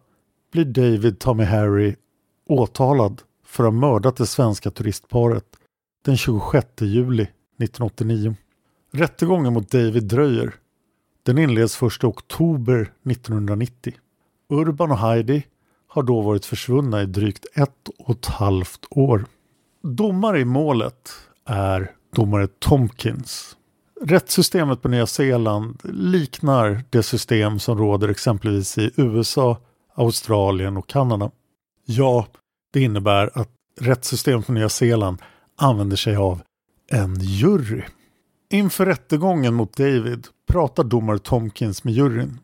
blir 0.52 0.66
David 0.66 1.20
Tommy, 1.20 1.44
Harry 1.44 1.96
åtalad 2.48 3.22
för 3.46 3.64
att 3.64 3.74
ha 3.74 3.80
mördat 3.80 4.16
det 4.16 4.26
svenska 4.26 4.72
turistparet 4.72 5.46
den 6.06 6.18
26 6.18 6.68
juli 6.82 7.24
1989. 7.24 8.36
Rättegången 8.92 9.54
mot 9.54 9.72
David 9.72 10.04
dröjer. 10.04 10.54
Den 11.24 11.38
inleds 11.38 11.84
1 11.84 12.04
oktober 12.04 12.94
1990. 13.10 13.94
Urban 14.50 14.92
och 14.92 14.98
Heidi 14.98 15.44
har 15.88 16.04
då 16.04 16.22
varit 16.22 16.46
försvunna 16.46 17.02
i 17.02 17.06
drygt 17.06 17.46
ett 17.54 17.90
och 18.00 18.16
ett 18.16 18.26
halvt 18.26 18.86
år. 18.90 19.26
Domare 19.84 20.40
i 20.40 20.46
målet 20.46 21.12
är 21.46 21.92
domare 22.16 22.48
Tomkins. 22.48 23.58
Rättssystemet 24.06 24.82
på 24.82 24.88
Nya 24.88 25.08
Zeeland 25.08 25.80
liknar 25.84 26.84
det 26.90 27.04
system 27.04 27.60
som 27.60 27.78
råder 27.78 28.10
exempelvis 28.10 28.78
i 28.78 28.92
USA, 28.96 29.58
Australien 29.96 30.78
och 30.78 30.90
Kanada. 30.90 31.32
Ja, 31.86 32.28
det 32.74 32.82
innebär 32.82 33.30
att 33.34 33.50
rättssystemet 33.80 34.46
på 34.46 34.52
Nya 34.52 34.70
Zeeland 34.70 35.18
använder 35.58 35.96
sig 35.96 36.16
av 36.16 36.42
en 36.92 37.16
jury. 37.20 37.82
Inför 38.52 38.86
rättegången 38.86 39.54
mot 39.54 39.78
David 39.78 40.28
pratar 40.48 40.84
domare 40.84 41.20
Tomkins 41.20 41.84
med 41.84 41.94
juryn. 41.94 42.40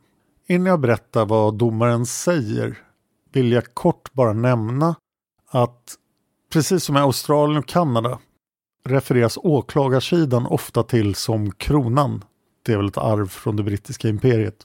Innan 0.48 0.66
jag 0.66 0.80
berättar 0.80 1.26
vad 1.26 1.54
domaren 1.54 2.06
säger 2.06 2.78
vill 3.32 3.52
jag 3.52 3.74
kort 3.74 4.14
bara 4.14 4.34
nämna 4.34 4.96
att 5.50 5.96
precis 6.54 6.84
som 6.84 6.98
i 6.98 7.00
Australien 7.00 7.60
och 7.60 7.68
Kanada 7.68 8.20
refereras 8.86 9.38
åklagarsidan 9.38 10.46
ofta 10.46 10.84
till 10.84 11.16
som 11.16 11.52
kronan. 11.52 12.24
Det 12.66 12.74
är 12.74 12.78
väl 12.78 12.88
ett 12.88 12.98
arv 12.98 13.28
från 13.28 13.56
det 13.56 13.64
brittiska 13.64 14.08
imperiet. 14.10 14.56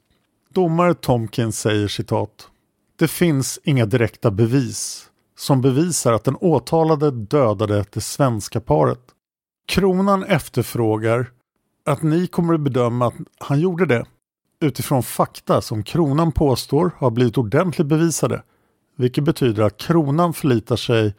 Domare 0.55 0.94
Tomkins 0.94 1.61
säger 1.61 1.88
citat. 1.88 2.48
Det 2.98 3.09
finns 3.09 3.59
inga 3.64 3.87
direkta 3.87 4.31
bevis 4.31 5.11
som 5.38 5.61
bevisar 5.61 6.12
att 6.12 6.24
den 6.24 6.37
åtalade 6.40 7.11
dödade 7.11 7.85
det 7.92 8.00
svenska 8.00 8.61
paret. 8.61 9.00
Kronan 9.66 10.24
efterfrågar 10.24 11.31
att 11.87 12.03
ni 12.03 12.27
kommer 12.27 12.55
att 12.55 12.61
bedöma 12.61 13.07
att 13.07 13.14
han 13.38 13.61
gjorde 13.61 13.87
det 13.87 14.05
utifrån 14.61 15.03
fakta 15.03 15.61
som 15.61 15.83
kronan 15.83 16.33
påstår 16.33 16.90
har 16.96 17.11
blivit 17.11 17.38
ordentligt 17.38 17.87
bevisade 17.87 18.42
vilket 18.96 19.24
betyder 19.24 19.62
att 19.62 19.77
kronan 19.77 20.35
förlitar 20.35 20.77
sig 20.77 21.14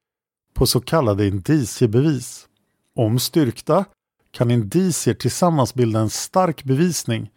på 0.54 0.68
så 0.68 0.82
kallade 0.82 1.28
indiciebevis. 1.28 2.48
Om 2.96 3.20
styrkta 3.20 3.86
kan 4.32 4.52
indicier 4.52 5.14
tillsammans 5.14 5.74
bilda 5.74 6.00
en 6.00 6.10
stark 6.10 6.64
bevisning 6.64 7.32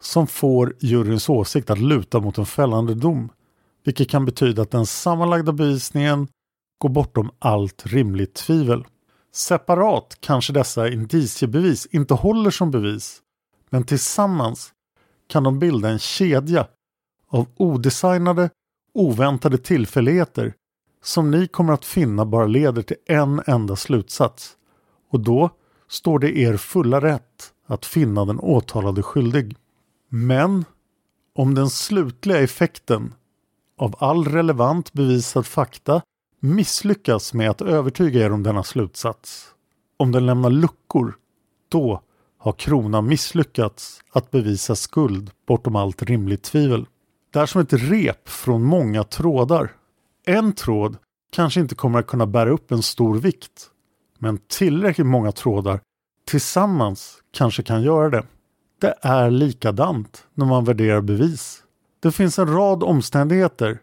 som 0.00 0.26
får 0.26 0.76
juryns 0.80 1.28
åsikt 1.28 1.70
att 1.70 1.78
luta 1.78 2.20
mot 2.20 2.38
en 2.38 2.46
fällande 2.46 2.94
dom, 2.94 3.28
vilket 3.84 4.10
kan 4.10 4.24
betyda 4.24 4.62
att 4.62 4.70
den 4.70 4.86
sammanlagda 4.86 5.52
bevisningen 5.52 6.28
går 6.78 6.88
bortom 6.88 7.30
allt 7.38 7.86
rimligt 7.86 8.34
tvivel. 8.34 8.84
Separat 9.32 10.16
kanske 10.20 10.52
dessa 10.52 10.88
indiciebevis 10.88 11.86
inte 11.86 12.14
håller 12.14 12.50
som 12.50 12.70
bevis, 12.70 13.22
men 13.70 13.84
tillsammans 13.84 14.72
kan 15.28 15.42
de 15.42 15.58
bilda 15.58 15.88
en 15.88 15.98
kedja 15.98 16.66
av 17.28 17.46
odesignade 17.56 18.50
oväntade 18.94 19.58
tillfälligheter 19.58 20.54
som 21.02 21.30
ni 21.30 21.46
kommer 21.46 21.72
att 21.72 21.84
finna 21.84 22.24
bara 22.24 22.46
leder 22.46 22.82
till 22.82 22.96
en 23.06 23.42
enda 23.46 23.76
slutsats. 23.76 24.56
Och 25.14 25.20
då 25.20 25.50
står 25.88 26.18
det 26.18 26.38
er 26.38 26.56
fulla 26.56 27.00
rätt 27.00 27.52
att 27.66 27.86
finna 27.86 28.24
den 28.24 28.40
åtalade 28.40 29.02
skyldig. 29.02 29.56
Men 30.08 30.64
om 31.34 31.54
den 31.54 31.70
slutliga 31.70 32.40
effekten 32.40 33.14
av 33.78 33.94
all 33.98 34.24
relevant 34.24 34.92
bevisad 34.92 35.46
fakta 35.46 36.02
misslyckas 36.40 37.34
med 37.34 37.50
att 37.50 37.62
övertyga 37.62 38.26
er 38.26 38.32
om 38.32 38.42
denna 38.42 38.62
slutsats, 38.62 39.46
om 39.96 40.12
den 40.12 40.26
lämnar 40.26 40.50
luckor, 40.50 41.16
då 41.68 42.02
har 42.38 42.52
kronan 42.52 43.06
misslyckats 43.06 44.00
att 44.12 44.30
bevisa 44.30 44.76
skuld 44.76 45.30
bortom 45.46 45.76
allt 45.76 46.02
rimligt 46.02 46.42
tvivel. 46.42 46.86
Det 47.32 47.38
är 47.38 47.46
som 47.46 47.60
ett 47.60 47.72
rep 47.72 48.28
från 48.28 48.64
många 48.64 49.04
trådar. 49.04 49.72
En 50.26 50.52
tråd 50.52 50.96
kanske 51.32 51.60
inte 51.60 51.74
kommer 51.74 51.98
att 51.98 52.06
kunna 52.06 52.26
bära 52.26 52.50
upp 52.50 52.70
en 52.70 52.82
stor 52.82 53.18
vikt. 53.18 53.70
Men 54.24 54.38
tillräckligt 54.48 55.06
många 55.06 55.32
trådar 55.32 55.80
tillsammans 56.26 57.22
kanske 57.32 57.62
kan 57.62 57.82
göra 57.82 58.10
det. 58.10 58.22
Det 58.80 58.94
är 59.02 59.30
likadant 59.30 60.26
när 60.34 60.46
man 60.46 60.64
värderar 60.64 61.00
bevis. 61.00 61.62
Det 62.00 62.12
finns 62.12 62.38
en 62.38 62.54
rad 62.54 62.82
omständigheter 62.82 63.78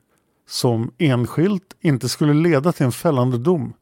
som 0.48 0.92
enskilt 0.98 1.76
inte 1.82 2.10
skulle 2.10 2.34
leda 2.34 2.72
till 2.72 2.86
en 2.86 2.92
fällande 2.92 3.38
dom. 3.38 3.74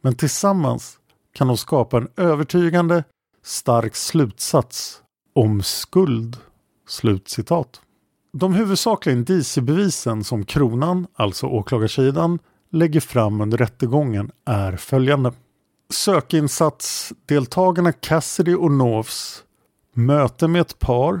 Men 0.00 0.14
tillsammans 0.14 0.98
kan 1.32 1.46
de 1.48 1.56
skapa 1.56 1.96
en 1.96 2.08
övertygande 2.16 3.04
stark 3.44 3.96
slutsats 3.96 5.02
om 5.34 5.62
skuld. 5.62 6.36
Slutcitat. 6.88 7.80
De 8.32 8.54
huvudsakliga 8.54 9.16
indiciebevisen 9.16 10.24
som 10.24 10.44
kronan, 10.44 11.06
alltså 11.14 11.46
åklagarsidan, 11.46 12.38
lägger 12.70 13.00
fram 13.00 13.40
under 13.40 13.58
rättegången 13.58 14.30
är 14.44 14.76
följande. 14.76 15.32
Sökinsatsdeltagarna 15.94 17.92
Cassidy 17.92 18.54
och 18.54 18.70
Novs 18.70 19.44
möte 19.92 20.48
med 20.48 20.60
ett 20.60 20.78
par 20.78 21.20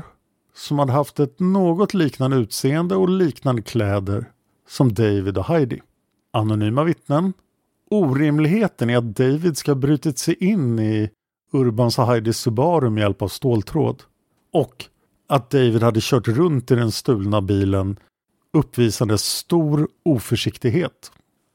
som 0.54 0.78
hade 0.78 0.92
haft 0.92 1.20
ett 1.20 1.40
något 1.40 1.94
liknande 1.94 2.36
utseende 2.36 2.96
och 2.96 3.08
liknande 3.08 3.62
kläder 3.62 4.30
som 4.68 4.94
David 4.94 5.38
och 5.38 5.44
Heidi. 5.44 5.80
anonyma 6.32 6.84
vittnen, 6.84 7.32
orimligheten 7.90 8.90
i 8.90 8.96
att 8.96 9.16
David 9.16 9.56
ska 9.56 9.70
ha 9.70 9.76
brutit 9.76 10.18
sig 10.18 10.44
in 10.44 10.78
i 10.78 11.10
Urbans 11.52 11.98
och 11.98 12.06
Heidis 12.06 12.38
Subaru 12.38 12.90
med 12.90 13.00
hjälp 13.00 13.22
av 13.22 13.28
ståltråd 13.28 14.02
och 14.52 14.84
att 15.28 15.50
David 15.50 15.82
hade 15.82 16.00
kört 16.02 16.28
runt 16.28 16.70
i 16.70 16.74
den 16.74 16.92
stulna 16.92 17.40
bilen 17.40 17.96
uppvisade 18.52 19.18
stor 19.18 19.88
oförsiktighet. 20.04 21.12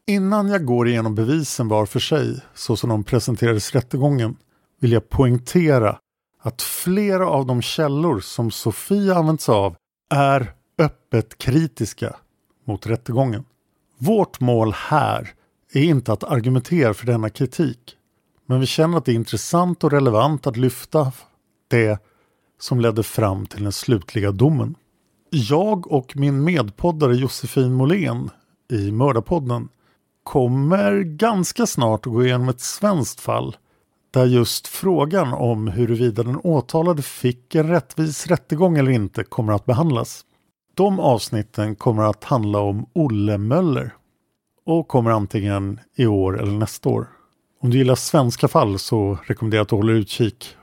Innan 0.09 0.49
jag 0.49 0.65
går 0.65 0.87
igenom 0.87 1.15
bevisen 1.15 1.67
var 1.67 1.85
för 1.85 1.99
sig, 1.99 2.41
så 2.53 2.75
som 2.75 2.89
de 2.89 3.03
presenterades 3.03 3.75
i 3.75 3.77
rättegången, 3.77 4.35
vill 4.79 4.91
jag 4.91 5.09
poängtera 5.09 5.99
att 6.41 6.61
flera 6.61 7.29
av 7.29 7.45
de 7.45 7.61
källor 7.61 8.19
som 8.19 8.51
Sofia 8.51 9.15
använt 9.15 9.41
sig 9.41 9.55
av 9.55 9.75
är 10.09 10.53
öppet 10.77 11.37
kritiska 11.37 12.15
mot 12.65 12.87
rättegången. 12.87 13.45
Vårt 13.97 14.39
mål 14.39 14.73
här 14.75 15.29
är 15.73 15.83
inte 15.83 16.13
att 16.13 16.23
argumentera 16.23 16.93
för 16.93 17.05
denna 17.05 17.29
kritik, 17.29 17.95
men 18.45 18.59
vi 18.59 18.65
känner 18.65 18.97
att 18.97 19.05
det 19.05 19.11
är 19.11 19.15
intressant 19.15 19.83
och 19.83 19.91
relevant 19.91 20.47
att 20.47 20.57
lyfta 20.57 21.11
det 21.67 21.99
som 22.59 22.79
ledde 22.79 23.03
fram 23.03 23.45
till 23.45 23.63
den 23.63 23.71
slutliga 23.71 24.31
domen. 24.31 24.75
Jag 25.29 25.91
och 25.91 26.17
min 26.17 26.43
medpoddare 26.43 27.15
Josefin 27.15 27.73
Molén 27.73 28.29
i 28.71 28.91
Mördarpodden 28.91 29.69
kommer 30.23 31.01
ganska 31.03 31.65
snart 31.65 32.07
att 32.07 32.13
gå 32.13 32.25
igenom 32.25 32.49
ett 32.49 32.61
svenskt 32.61 33.19
fall 33.21 33.57
där 34.11 34.25
just 34.25 34.67
frågan 34.67 35.33
om 35.33 35.67
huruvida 35.67 36.23
den 36.23 36.39
åtalade 36.43 37.01
fick 37.01 37.55
en 37.55 37.67
rättvis 37.67 38.27
rättegång 38.27 38.77
eller 38.77 38.91
inte 38.91 39.23
kommer 39.23 39.53
att 39.53 39.65
behandlas. 39.65 40.25
De 40.75 40.99
avsnitten 40.99 41.75
kommer 41.75 42.03
att 42.03 42.23
handla 42.23 42.59
om 42.59 42.85
Olle 42.93 43.37
Möller 43.37 43.93
och 44.65 44.87
kommer 44.87 45.11
antingen 45.11 45.79
i 45.95 46.05
år 46.05 46.41
eller 46.41 46.51
nästa 46.51 46.89
år. 46.89 47.07
Om 47.61 47.69
du 47.69 47.77
gillar 47.77 47.95
svenska 47.95 48.47
fall 48.47 48.79
så 48.79 49.17
rekommenderar 49.23 49.59
jag 49.59 49.63
att 49.63 49.69
du 49.69 49.75
håller 49.75 49.93
utkik 49.93 50.55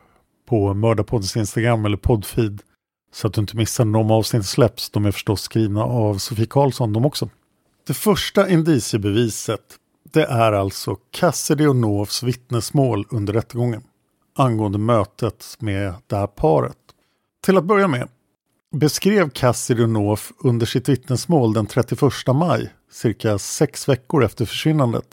på 0.49 0.75
Mördarpoddens 0.75 1.37
Instagram 1.37 1.85
eller 1.85 1.97
poddfeed 1.97 2.63
så 3.13 3.27
att 3.27 3.35
du 3.35 3.41
inte 3.41 3.57
missar 3.57 3.85
när 3.85 3.99
de 3.99 4.11
avsnitt 4.11 4.47
släpps. 4.47 4.91
De 4.91 5.07
är 5.07 5.11
förstås 5.11 5.43
skrivna 5.43 5.85
av 5.85 6.19
Sofie 6.19 6.47
Karlsson 6.47 6.93
de 6.93 7.07
också. 7.07 7.29
Det 7.87 7.95
första 7.95 8.49
indiciebeviset 8.49 9.79
det 10.13 10.25
är 10.25 10.53
alltså 10.53 10.97
Cassidy 11.11 11.67
och 11.67 11.77
Novs 11.77 12.23
vittnesmål 12.23 13.07
under 13.11 13.33
rättegången 13.33 13.83
angående 14.37 14.79
mötet 14.79 15.57
med 15.59 15.95
det 16.07 16.17
här 16.17 16.27
paret. 16.27 16.77
Till 17.45 17.57
att 17.57 17.65
börja 17.65 17.89
med 17.89 18.09
beskrev 18.73 19.31
Cassidy 19.31 19.83
och 19.83 19.89
Nof 19.89 20.33
under 20.39 20.67
sitt 20.67 20.89
vittnesmål 20.89 21.53
den 21.53 21.67
31 21.67 22.03
maj, 22.35 22.73
cirka 22.91 23.39
sex 23.39 23.89
veckor 23.89 24.25
efter 24.25 24.45
försvinnandet, 24.45 25.09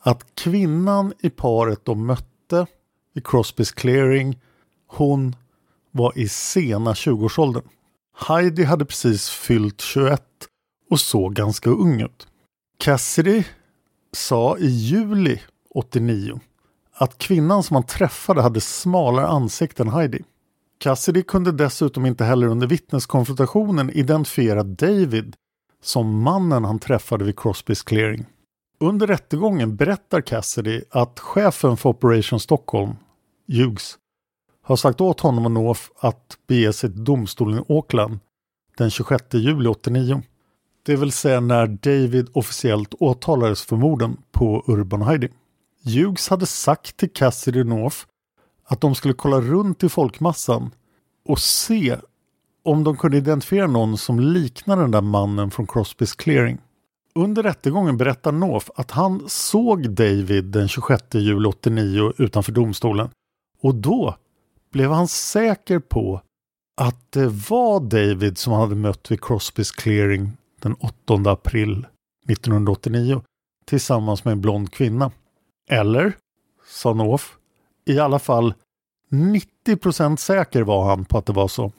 att 0.00 0.34
kvinnan 0.34 1.12
i 1.20 1.30
paret 1.30 1.84
de 1.84 2.06
mötte 2.06 2.66
i 3.14 3.20
Crosbys 3.20 3.72
clearing, 3.72 4.38
hon 4.86 5.36
var 5.90 6.18
i 6.18 6.28
sena 6.28 6.92
20-årsåldern. 6.92 7.64
Heidi 8.16 8.64
hade 8.64 8.84
precis 8.84 9.28
fyllt 9.28 9.80
21 9.80 10.22
och 10.90 11.00
såg 11.00 11.34
ganska 11.34 11.70
ung 11.70 12.00
ut. 12.00 12.28
Cassidy 12.78 13.44
sa 14.12 14.58
i 14.58 14.66
juli 14.66 15.40
89 15.70 16.40
att 16.92 17.18
kvinnan 17.18 17.62
som 17.62 17.74
han 17.74 17.86
träffade 17.86 18.42
hade 18.42 18.60
smalare 18.60 19.26
ansikte 19.26 19.82
än 19.82 19.88
Heidi. 19.88 20.22
Cassidy 20.78 21.22
kunde 21.22 21.52
dessutom 21.52 22.06
inte 22.06 22.24
heller 22.24 22.46
under 22.46 22.66
vittneskonfrontationen 22.66 23.90
identifiera 23.90 24.62
David 24.62 25.36
som 25.82 26.22
mannen 26.22 26.64
han 26.64 26.78
träffade 26.78 27.24
vid 27.24 27.38
Crosbys 27.38 27.82
clearing. 27.82 28.26
Under 28.80 29.06
rättegången 29.06 29.76
berättar 29.76 30.20
Cassidy 30.20 30.82
att 30.90 31.18
chefen 31.18 31.76
för 31.76 31.88
Operation 31.88 32.40
Stockholm, 32.40 32.96
Hughes, 33.48 33.98
har 34.62 34.76
sagt 34.76 35.00
åt 35.00 35.20
honom 35.20 35.44
och 35.44 35.50
North 35.50 35.82
att 36.00 36.38
bege 36.46 36.72
sig 36.72 36.90
till 36.90 37.04
domstolen 37.04 37.58
i 37.58 37.64
Auckland 37.68 38.18
den 38.76 38.90
26 38.90 39.24
juli 39.34 39.68
89. 39.68 40.22
Det 40.90 40.96
vill 40.96 41.12
säga 41.12 41.40
när 41.40 41.66
David 41.66 42.28
officiellt 42.32 42.94
åtalades 42.98 43.62
för 43.62 43.76
morden 43.76 44.16
på 44.32 44.64
Urban 44.66 45.02
Heidi. 45.02 45.28
Hughes 45.84 46.28
hade 46.28 46.46
sagt 46.46 46.96
till 46.96 47.12
Cassidy 47.12 47.64
North 47.64 47.96
att 48.66 48.80
de 48.80 48.94
skulle 48.94 49.14
kolla 49.14 49.40
runt 49.40 49.82
i 49.82 49.88
folkmassan 49.88 50.70
och 51.28 51.38
se 51.38 51.96
om 52.64 52.84
de 52.84 52.96
kunde 52.96 53.16
identifiera 53.16 53.66
någon 53.66 53.98
som 53.98 54.20
liknar 54.20 54.76
den 54.76 54.90
där 54.90 55.00
mannen 55.00 55.50
från 55.50 55.66
Crosbys 55.66 56.14
clearing. 56.14 56.58
Under 57.14 57.42
rättegången 57.42 57.96
berättar 57.96 58.32
North 58.32 58.70
att 58.74 58.90
han 58.90 59.22
såg 59.28 59.90
David 59.90 60.44
den 60.44 60.68
26 60.68 61.02
juli 61.14 61.48
89 61.48 62.12
utanför 62.18 62.52
domstolen 62.52 63.08
och 63.62 63.74
då 63.74 64.16
blev 64.72 64.90
han 64.90 65.08
säker 65.08 65.78
på 65.78 66.20
att 66.80 67.12
det 67.12 67.28
var 67.28 67.80
David 67.80 68.38
som 68.38 68.52
han 68.52 68.62
hade 68.62 68.74
mött 68.74 69.10
vid 69.10 69.24
Crosbys 69.24 69.70
clearing 69.70 70.36
den 70.62 70.74
8 70.74 71.30
april 71.30 71.86
1989 72.28 73.22
tillsammans 73.64 74.24
med 74.24 74.32
en 74.32 74.40
blond 74.40 74.72
kvinna. 74.72 75.10
Eller, 75.70 76.16
sa 76.66 76.94
North, 76.94 77.24
i 77.86 77.98
alla 77.98 78.18
fall 78.18 78.54
90% 79.10 80.16
säker 80.16 80.62
var 80.62 80.84
han 80.84 81.04
på 81.04 81.18
att 81.18 81.26
det 81.26 81.32
var 81.32 81.48
så. 81.48 81.72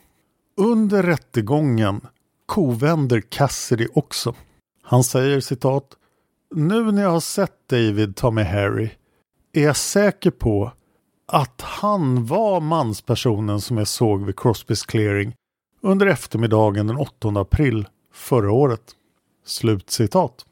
Under 0.56 1.02
rättegången 1.02 2.00
kovänder 2.46 3.20
Cassidy 3.20 3.88
också. 3.94 4.34
Han 4.82 5.04
säger 5.04 5.40
citat 5.40 5.96
Nu 6.54 6.92
när 6.92 7.02
jag 7.02 7.10
har 7.10 7.20
sett 7.20 7.68
David 7.68 8.16
ta 8.16 8.30
med 8.30 8.46
Harry 8.46 8.90
är 9.52 9.62
jag 9.62 9.76
säker 9.76 10.30
på 10.30 10.72
att 11.26 11.60
han 11.60 12.26
var 12.26 12.60
manspersonen 12.60 13.60
som 13.60 13.78
jag 13.78 13.88
såg 13.88 14.24
vid 14.24 14.38
Crosbys 14.38 14.82
clearing 14.82 15.34
under 15.80 16.06
eftermiddagen 16.06 16.86
den 16.86 16.96
8 16.96 17.28
april 17.28 17.86
förra 18.12 18.52
året. 18.52 18.92
Slutcitat. 19.44 20.46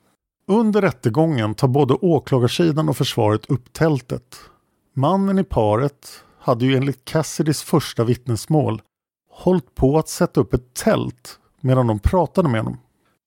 Under 0.47 0.83
rättegången 0.83 1.55
tar 1.55 1.69
både 1.69 1.95
åklagarsidan 1.95 2.89
och 2.89 2.97
försvaret 2.97 3.47
upp 3.47 3.73
tältet. 3.73 4.37
Mannen 4.95 5.39
i 5.39 5.45
paret 5.45 6.25
hade 6.39 6.67
ju 6.67 6.77
enligt 6.77 7.05
Cassidys 7.05 7.63
första 7.63 8.05
vittnesmål 8.05 8.83
hållit 9.31 9.75
på 9.75 9.99
att 9.99 10.09
sätta 10.09 10.41
upp 10.41 10.55
ett 10.55 10.75
tält 10.75 11.39
medan 11.61 11.87
de 11.87 11.99
pratade 11.99 12.49
med 12.49 12.61
honom. 12.61 12.81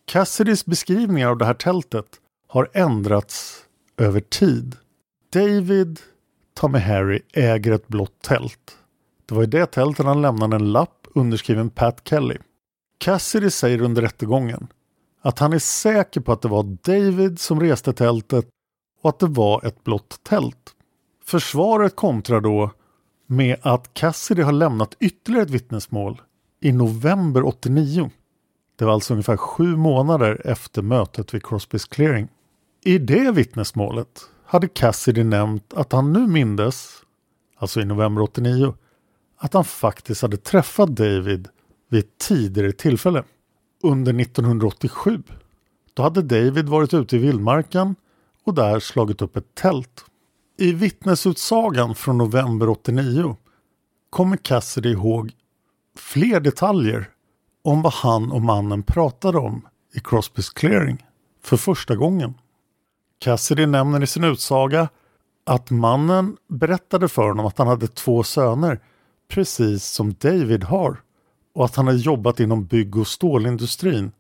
Cassidys 0.06 0.66
beskrivningar 0.66 1.30
av 1.30 1.38
det 1.38 1.46
här 1.46 1.54
tältet 1.54 2.06
har 2.48 2.70
ändrats 2.74 3.66
över 3.98 4.20
tid. 4.20 4.76
David 5.34 6.00
Tommy 6.54 6.80
Harry 6.80 7.22
äger 7.34 7.72
ett 7.72 7.88
blått 7.88 8.22
tält. 8.22 8.78
Det 9.26 9.36
var 9.36 9.44
i 9.44 9.48
det 9.48 9.66
tältet 9.66 10.06
han 10.06 10.22
lämnade 10.22 10.56
en 10.56 10.72
lapp 10.72 11.08
underskriven 11.16 11.70
Pat 11.70 12.02
Kelly. 12.04 12.38
Cassidy 13.04 13.50
säger 13.50 13.82
under 13.82 14.02
rättegången 14.02 14.68
att 15.22 15.40
han 15.40 15.54
är 15.54 15.60
säker 15.60 16.22
på 16.22 16.32
att 16.32 16.42
det 16.42 16.48
var 16.48 16.64
David 16.64 17.40
som 17.40 17.60
reste 17.60 17.94
tältet 17.94 18.48
och 19.02 19.10
att 19.10 19.20
det 19.20 19.28
var 19.28 19.66
ett 19.66 19.84
blått 19.84 20.24
tält. 20.24 20.76
Försvaret 21.26 21.96
kontrar 21.96 22.42
då 22.42 22.72
med 23.28 23.58
att 23.62 23.94
Cassidy 23.94 24.42
har 24.42 24.52
lämnat 24.52 24.96
ytterligare 25.00 25.44
ett 25.44 25.52
vittnesmål 25.52 26.22
i 26.62 26.72
november 26.72 27.46
89. 27.46 28.12
Det 28.76 28.86
var 28.86 28.94
alltså 28.94 29.14
ungefär 29.14 29.38
sju 29.38 29.76
månader 29.76 30.42
efter 30.46 30.82
mötet 30.82 31.34
vid 31.34 31.46
Crosbys 31.46 31.86
clearing. 31.86 32.28
I 32.84 32.98
det 32.98 33.32
vittnesmålet 33.32 34.22
hade 34.46 34.68
Cassidy 34.68 35.24
nämnt 35.24 35.74
att 35.74 35.92
han 35.92 36.14
nu 36.14 36.28
mindes, 36.28 37.04
alltså 37.58 37.82
i 37.82 37.86
november 37.86 38.22
89, 38.22 38.74
att 39.38 39.54
han 39.54 39.66
faktiskt 39.66 40.22
hade 40.22 40.38
träffat 40.38 40.90
David 40.90 41.50
vid 41.94 42.04
ett 42.04 42.18
tidigare 42.18 42.72
tillfälle. 42.72 43.24
Under 43.84 44.22
1987. 44.22 45.24
Då 45.94 46.04
hade 46.04 46.22
David 46.22 46.70
varit 46.70 46.94
ute 46.94 47.16
i 47.16 47.20
vildmarken 47.20 47.96
och 48.44 48.54
där 48.54 48.80
slagit 48.80 49.22
upp 49.22 49.38
ett 49.38 49.56
tält. 49.56 50.06
I 50.58 50.72
vittnesutsagan 50.72 51.96
från 51.96 52.18
november 52.18 52.70
89 52.70 53.38
kommer 54.10 54.38
Cassidy 54.38 54.92
ihåg 54.92 55.32
fler 55.98 56.40
detaljer 56.40 57.10
om 57.64 57.82
vad 57.82 57.94
han 57.94 58.32
och 58.32 58.42
mannen 58.42 58.84
pratade 58.84 59.38
om 59.38 59.68
i 59.94 60.00
Crosbys 60.00 60.50
clearing 60.50 61.06
för 61.44 61.58
första 61.58 61.96
gången. 61.96 62.34
Cassidy 63.20 63.66
nämner 63.66 64.04
i 64.04 64.08
sin 64.08 64.24
utsaga 64.24 64.90
att 65.46 65.70
mannen 65.70 66.38
berättade 66.50 67.08
för 67.08 67.28
honom 67.28 67.46
att 67.46 67.58
han 67.58 67.68
hade 67.68 67.88
två 67.88 68.24
söner 68.24 68.80
precis 69.30 69.86
som 69.86 70.14
David 70.14 70.64
har 70.64 70.98
och 71.54 71.66
att 71.66 71.76
han 71.76 71.88
har 71.88 71.94
jobbat 71.94 72.40
inom 72.40 72.66
bygg 72.66 72.98
och 72.98 73.08
stålindustrin 73.08 74.12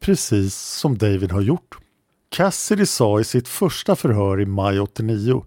precis 0.00 0.54
som 0.54 0.98
David 0.98 1.32
har 1.32 1.40
gjort. 1.40 1.78
Cassidy 2.28 2.86
sa 2.86 3.20
i 3.20 3.24
sitt 3.24 3.48
första 3.48 3.96
förhör 3.96 4.40
i 4.40 4.46
maj 4.46 4.80
89 4.80 5.44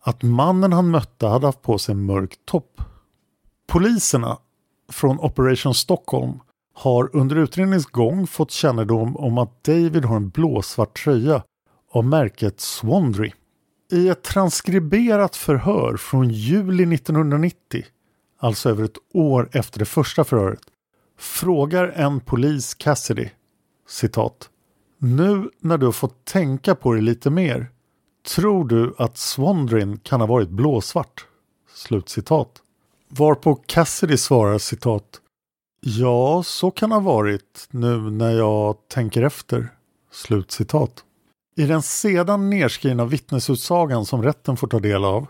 att 0.00 0.22
mannen 0.22 0.72
han 0.72 0.90
mötte 0.90 1.26
hade 1.26 1.46
haft 1.46 1.62
på 1.62 1.78
sig 1.78 1.92
en 1.92 2.06
mörk 2.06 2.36
topp. 2.44 2.80
Poliserna 3.66 4.38
från 4.92 5.20
Operation 5.20 5.74
Stockholm 5.74 6.38
har 6.74 7.16
under 7.16 7.36
utredningens 7.36 7.86
gång 7.86 8.26
fått 8.26 8.50
kännedom 8.50 9.16
om 9.16 9.38
att 9.38 9.64
David 9.64 10.04
har 10.04 10.16
en 10.16 10.28
blåsvart 10.28 11.02
tröja 11.04 11.42
av 11.90 12.04
märket 12.04 12.60
Swandry. 12.60 13.32
I 13.92 14.08
ett 14.08 14.22
transkriberat 14.22 15.36
förhör 15.36 15.96
från 15.96 16.30
juli 16.30 16.94
1990, 16.94 17.84
alltså 18.38 18.70
över 18.70 18.84
ett 18.84 18.98
år 19.14 19.48
efter 19.52 19.78
det 19.78 19.84
första 19.84 20.24
förhöret, 20.24 20.60
frågar 21.18 21.88
en 21.88 22.20
polis 22.20 22.74
Cassidy, 22.74 23.28
citat, 23.88 24.50
Nu 24.98 25.50
när 25.60 25.78
du 25.78 25.86
har 25.86 25.92
fått 25.92 26.24
tänka 26.24 26.74
på 26.74 26.92
det 26.92 27.00
lite 27.00 27.30
mer, 27.30 27.70
tror 28.34 28.68
du 28.68 28.94
att 28.98 29.16
Swandrin 29.16 29.98
kan 29.98 30.20
ha 30.20 30.26
varit 30.26 30.48
blåsvart? 30.48 31.26
Slutcitat. 31.74 32.62
Varpå 33.08 33.54
Cassidy 33.54 34.16
svarar 34.16 34.58
citat 34.58 35.20
Ja, 35.80 36.42
så 36.42 36.70
kan 36.70 36.92
ha 36.92 37.00
varit 37.00 37.68
nu 37.70 37.96
när 38.10 38.30
jag 38.30 38.76
tänker 38.88 39.22
efter. 39.22 39.68
Slutcitat. 40.12 41.04
I 41.56 41.66
den 41.66 41.82
sedan 41.82 42.50
nedskrivna 42.50 43.04
vittnesutsagan 43.04 44.06
som 44.06 44.22
rätten 44.22 44.56
får 44.56 44.68
ta 44.68 44.78
del 44.78 45.04
av 45.04 45.26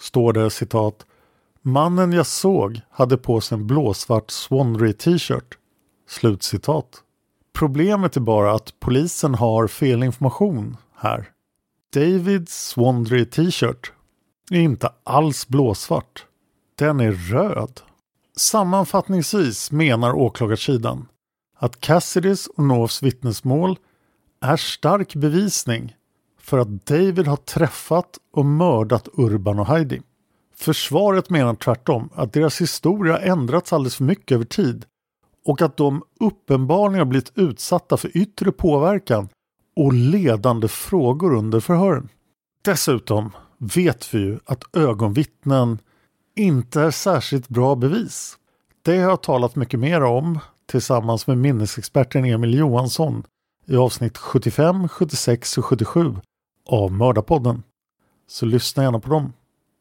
står 0.00 0.32
det 0.32 0.50
citat 0.50 1.06
Mannen 1.62 2.12
jag 2.12 2.26
såg 2.26 2.80
hade 2.90 3.16
på 3.16 3.40
sig 3.40 3.58
en 3.58 3.66
blåsvart 3.66 4.30
Swanry 4.30 4.92
t-shirt. 4.92 5.58
Slutcitat. 6.08 7.02
Problemet 7.52 8.16
är 8.16 8.20
bara 8.20 8.52
att 8.52 8.80
polisen 8.80 9.34
har 9.34 9.66
fel 9.66 10.02
information 10.02 10.76
här. 10.96 11.28
Davids 11.94 12.68
Swandry 12.68 13.24
t-shirt 13.26 13.92
är 14.50 14.60
inte 14.60 14.92
alls 15.04 15.48
blåsvart. 15.48 16.26
Den 16.78 17.00
är 17.00 17.12
röd. 17.12 17.80
Sammanfattningsvis 18.36 19.70
menar 19.70 20.12
åklagarsidan 20.12 21.08
att 21.58 21.80
Cassidys 21.80 22.46
och 22.46 22.64
Norths 22.64 23.02
vittnesmål 23.02 23.78
är 24.40 24.56
stark 24.56 25.14
bevisning 25.14 25.96
för 26.40 26.58
att 26.58 26.86
David 26.86 27.26
har 27.26 27.36
träffat 27.36 28.18
och 28.32 28.44
mördat 28.44 29.08
Urban 29.12 29.58
och 29.58 29.66
Heidi. 29.66 30.02
Försvaret 30.60 31.30
menar 31.30 31.54
tvärtom 31.54 32.08
att 32.14 32.32
deras 32.32 32.60
historia 32.60 33.18
ändrats 33.18 33.72
alldeles 33.72 33.96
för 33.96 34.04
mycket 34.04 34.34
över 34.34 34.44
tid 34.44 34.84
och 35.44 35.62
att 35.62 35.76
de 35.76 36.02
uppenbarligen 36.20 36.98
har 36.98 37.06
blivit 37.06 37.32
utsatta 37.34 37.96
för 37.96 38.16
yttre 38.16 38.52
påverkan 38.52 39.28
och 39.76 39.92
ledande 39.92 40.68
frågor 40.68 41.34
under 41.34 41.60
förhören. 41.60 42.08
Dessutom 42.62 43.30
vet 43.58 44.14
vi 44.14 44.18
ju 44.18 44.38
att 44.44 44.76
ögonvittnen 44.76 45.78
inte 46.36 46.80
är 46.80 46.90
särskilt 46.90 47.48
bra 47.48 47.74
bevis. 47.74 48.38
Det 48.82 48.98
har 48.98 49.10
jag 49.10 49.22
talat 49.22 49.56
mycket 49.56 49.80
mer 49.80 50.02
om 50.02 50.38
tillsammans 50.66 51.26
med 51.26 51.38
minnesexperten 51.38 52.24
Emil 52.24 52.54
Johansson 52.54 53.22
i 53.66 53.76
avsnitt 53.76 54.18
75, 54.18 54.88
76 54.88 55.58
och 55.58 55.64
77 55.64 56.14
av 56.66 56.92
Mördarpodden. 56.92 57.62
Så 58.28 58.46
lyssna 58.46 58.82
gärna 58.82 59.00
på 59.00 59.10
dem. 59.10 59.32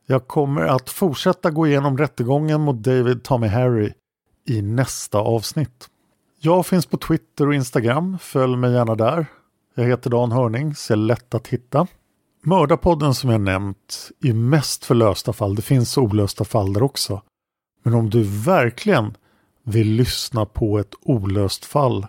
Jag 0.10 0.28
kommer 0.28 0.62
att 0.62 0.90
fortsätta 0.90 1.52
gå 1.52 1.68
igenom 1.68 1.98
rättegången 1.98 2.62
mot 2.62 2.84
David 2.84 3.24
Tommy 3.24 3.48
Harry 3.48 3.94
i 4.46 4.62
nästa 4.62 5.20
avsnitt. 5.20 5.90
Jag 6.40 6.66
finns 6.66 6.86
på 6.86 6.98
Twitter 6.98 7.48
och 7.48 7.54
Instagram. 7.56 8.18
Följ 8.22 8.56
mig 8.56 8.74
gärna 8.74 8.96
där. 8.96 9.26
Jag 9.76 9.84
heter 9.84 10.10
Dan 10.10 10.32
Hörning, 10.32 10.76
så 10.76 10.94
är 10.94 10.98
lätt 10.98 11.34
att 11.34 11.48
hitta. 11.48 11.88
Mördarpodden 12.44 13.14
som 13.14 13.30
jag 13.30 13.42
nämnt 13.42 14.12
är 14.22 14.34
mest 14.34 14.86
för 14.86 14.96
lösta 14.96 15.34
fall. 15.34 15.56
Det 15.56 15.62
finns 15.62 15.98
olösta 15.98 16.46
fall 16.46 16.74
där 16.74 16.84
också. 16.84 17.22
Men 17.84 17.94
om 17.94 18.10
du 18.10 18.24
verkligen 18.24 19.18
vill 19.64 19.88
lyssna 19.88 20.46
på 20.46 20.80
ett 20.80 20.94
olöst 21.02 21.66
fall, 21.66 22.08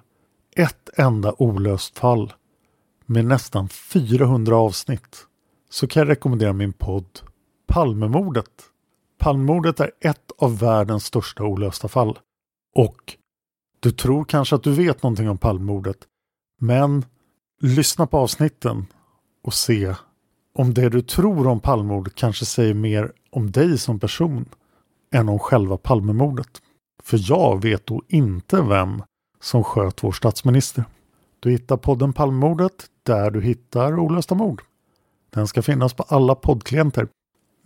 ett 0.56 0.90
enda 0.96 1.34
olöst 1.38 1.98
fall 1.98 2.32
med 3.06 3.24
nästan 3.24 3.68
400 3.68 4.56
avsnitt, 4.56 5.16
så 5.70 5.86
kan 5.86 6.00
jag 6.00 6.08
rekommendera 6.08 6.52
min 6.52 6.72
podd 6.72 7.20
Palmemordet. 7.68 8.50
Palmemordet 9.18 9.80
är 9.80 9.90
ett 10.00 10.32
av 10.38 10.58
världens 10.58 11.04
största 11.04 11.44
olösta 11.44 11.88
fall. 11.88 12.18
Och 12.74 13.16
du 13.80 13.90
tror 13.90 14.24
kanske 14.24 14.56
att 14.56 14.62
du 14.62 14.72
vet 14.72 15.02
någonting 15.02 15.28
om 15.28 15.38
Palmemordet, 15.38 15.96
men 16.60 17.04
lyssna 17.60 18.06
på 18.06 18.18
avsnitten 18.18 18.86
och 19.44 19.54
se 19.54 19.94
om 20.54 20.74
det 20.74 20.88
du 20.88 21.02
tror 21.02 21.46
om 21.46 21.60
Palmemordet 21.60 22.14
kanske 22.14 22.44
säger 22.44 22.74
mer 22.74 23.12
om 23.30 23.50
dig 23.50 23.78
som 23.78 24.00
person 24.00 24.44
än 25.12 25.28
om 25.28 25.38
själva 25.38 25.76
Palmemordet. 25.76 26.62
För 27.02 27.20
jag 27.30 27.62
vet 27.62 27.86
då 27.86 28.02
inte 28.08 28.62
vem 28.62 29.02
som 29.40 29.64
sköt 29.64 30.04
vår 30.04 30.12
statsminister. 30.12 30.84
Du 31.40 31.50
hittar 31.50 31.76
podden 31.76 32.12
Palmemordet 32.12 32.86
där 33.02 33.30
du 33.30 33.40
hittar 33.40 33.98
olösta 33.98 34.34
mord. 34.34 34.62
Den 35.30 35.46
ska 35.46 35.62
finnas 35.62 35.94
på 35.94 36.02
alla 36.02 36.34
poddklienter. 36.34 37.08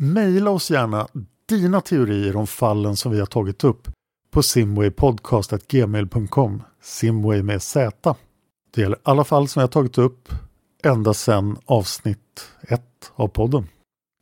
Maila 0.05 0.51
oss 0.51 0.71
gärna 0.71 1.09
dina 1.49 1.81
teorier 1.81 2.37
om 2.37 2.47
fallen 2.47 2.97
som 2.97 3.13
vi 3.13 3.19
har 3.19 3.27
tagit 3.27 3.65
upp 3.65 3.89
på 4.31 4.43
simwaypodcast.gmail.com 4.43 6.63
Simway 6.83 7.43
med 7.43 7.63
Z. 7.63 8.15
Det 8.75 8.81
gäller 8.81 8.99
alla 9.03 9.25
fall 9.25 9.49
som 9.49 9.61
jag 9.61 9.67
har 9.67 9.73
tagit 9.73 9.99
upp 9.99 10.29
ända 10.85 11.15
sedan 11.15 11.59
avsnitt 11.65 12.49
1 12.61 12.83
av 13.15 13.29
podden. 13.29 13.69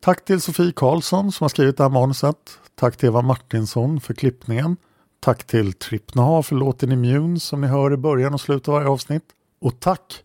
Tack 0.03 0.25
till 0.25 0.41
Sofie 0.41 0.73
Karlsson 0.73 1.33
som 1.33 1.45
har 1.45 1.49
skrivit 1.49 1.77
det 1.77 1.83
här 1.83 1.91
manuset. 1.91 2.59
Tack 2.75 2.97
till 2.97 3.07
Eva 3.07 3.23
Martinsson 3.23 4.01
för 4.01 4.15
klippningen. 4.15 4.77
Tack 5.21 5.45
till 5.45 5.73
Trippnaha 5.73 6.43
för 6.43 6.57
låten 6.57 6.93
Immune 6.93 7.41
som 7.41 7.61
ni 7.61 7.67
hör 7.67 7.93
i 7.93 7.97
början 7.97 8.35
och 8.35 8.41
slutet 8.41 8.69
av 8.69 8.75
varje 8.75 8.89
avsnitt. 8.89 9.25
Och 9.61 9.81
tack 9.81 10.23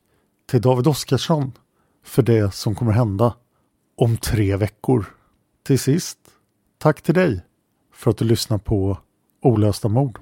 till 0.49 0.61
David 0.61 0.87
Oskarsson 0.87 1.51
för 2.05 2.21
det 2.21 2.53
som 2.53 2.75
kommer 2.75 2.91
hända 2.91 3.33
om 3.97 4.17
tre 4.17 4.55
veckor. 4.55 5.05
Till 5.65 5.79
sist, 5.79 6.17
tack 6.77 7.01
till 7.01 7.13
dig 7.13 7.41
för 7.93 8.11
att 8.11 8.17
du 8.17 8.25
lyssnar 8.25 8.57
på 8.57 8.97
Olösta 9.41 9.87
mord. 9.87 10.19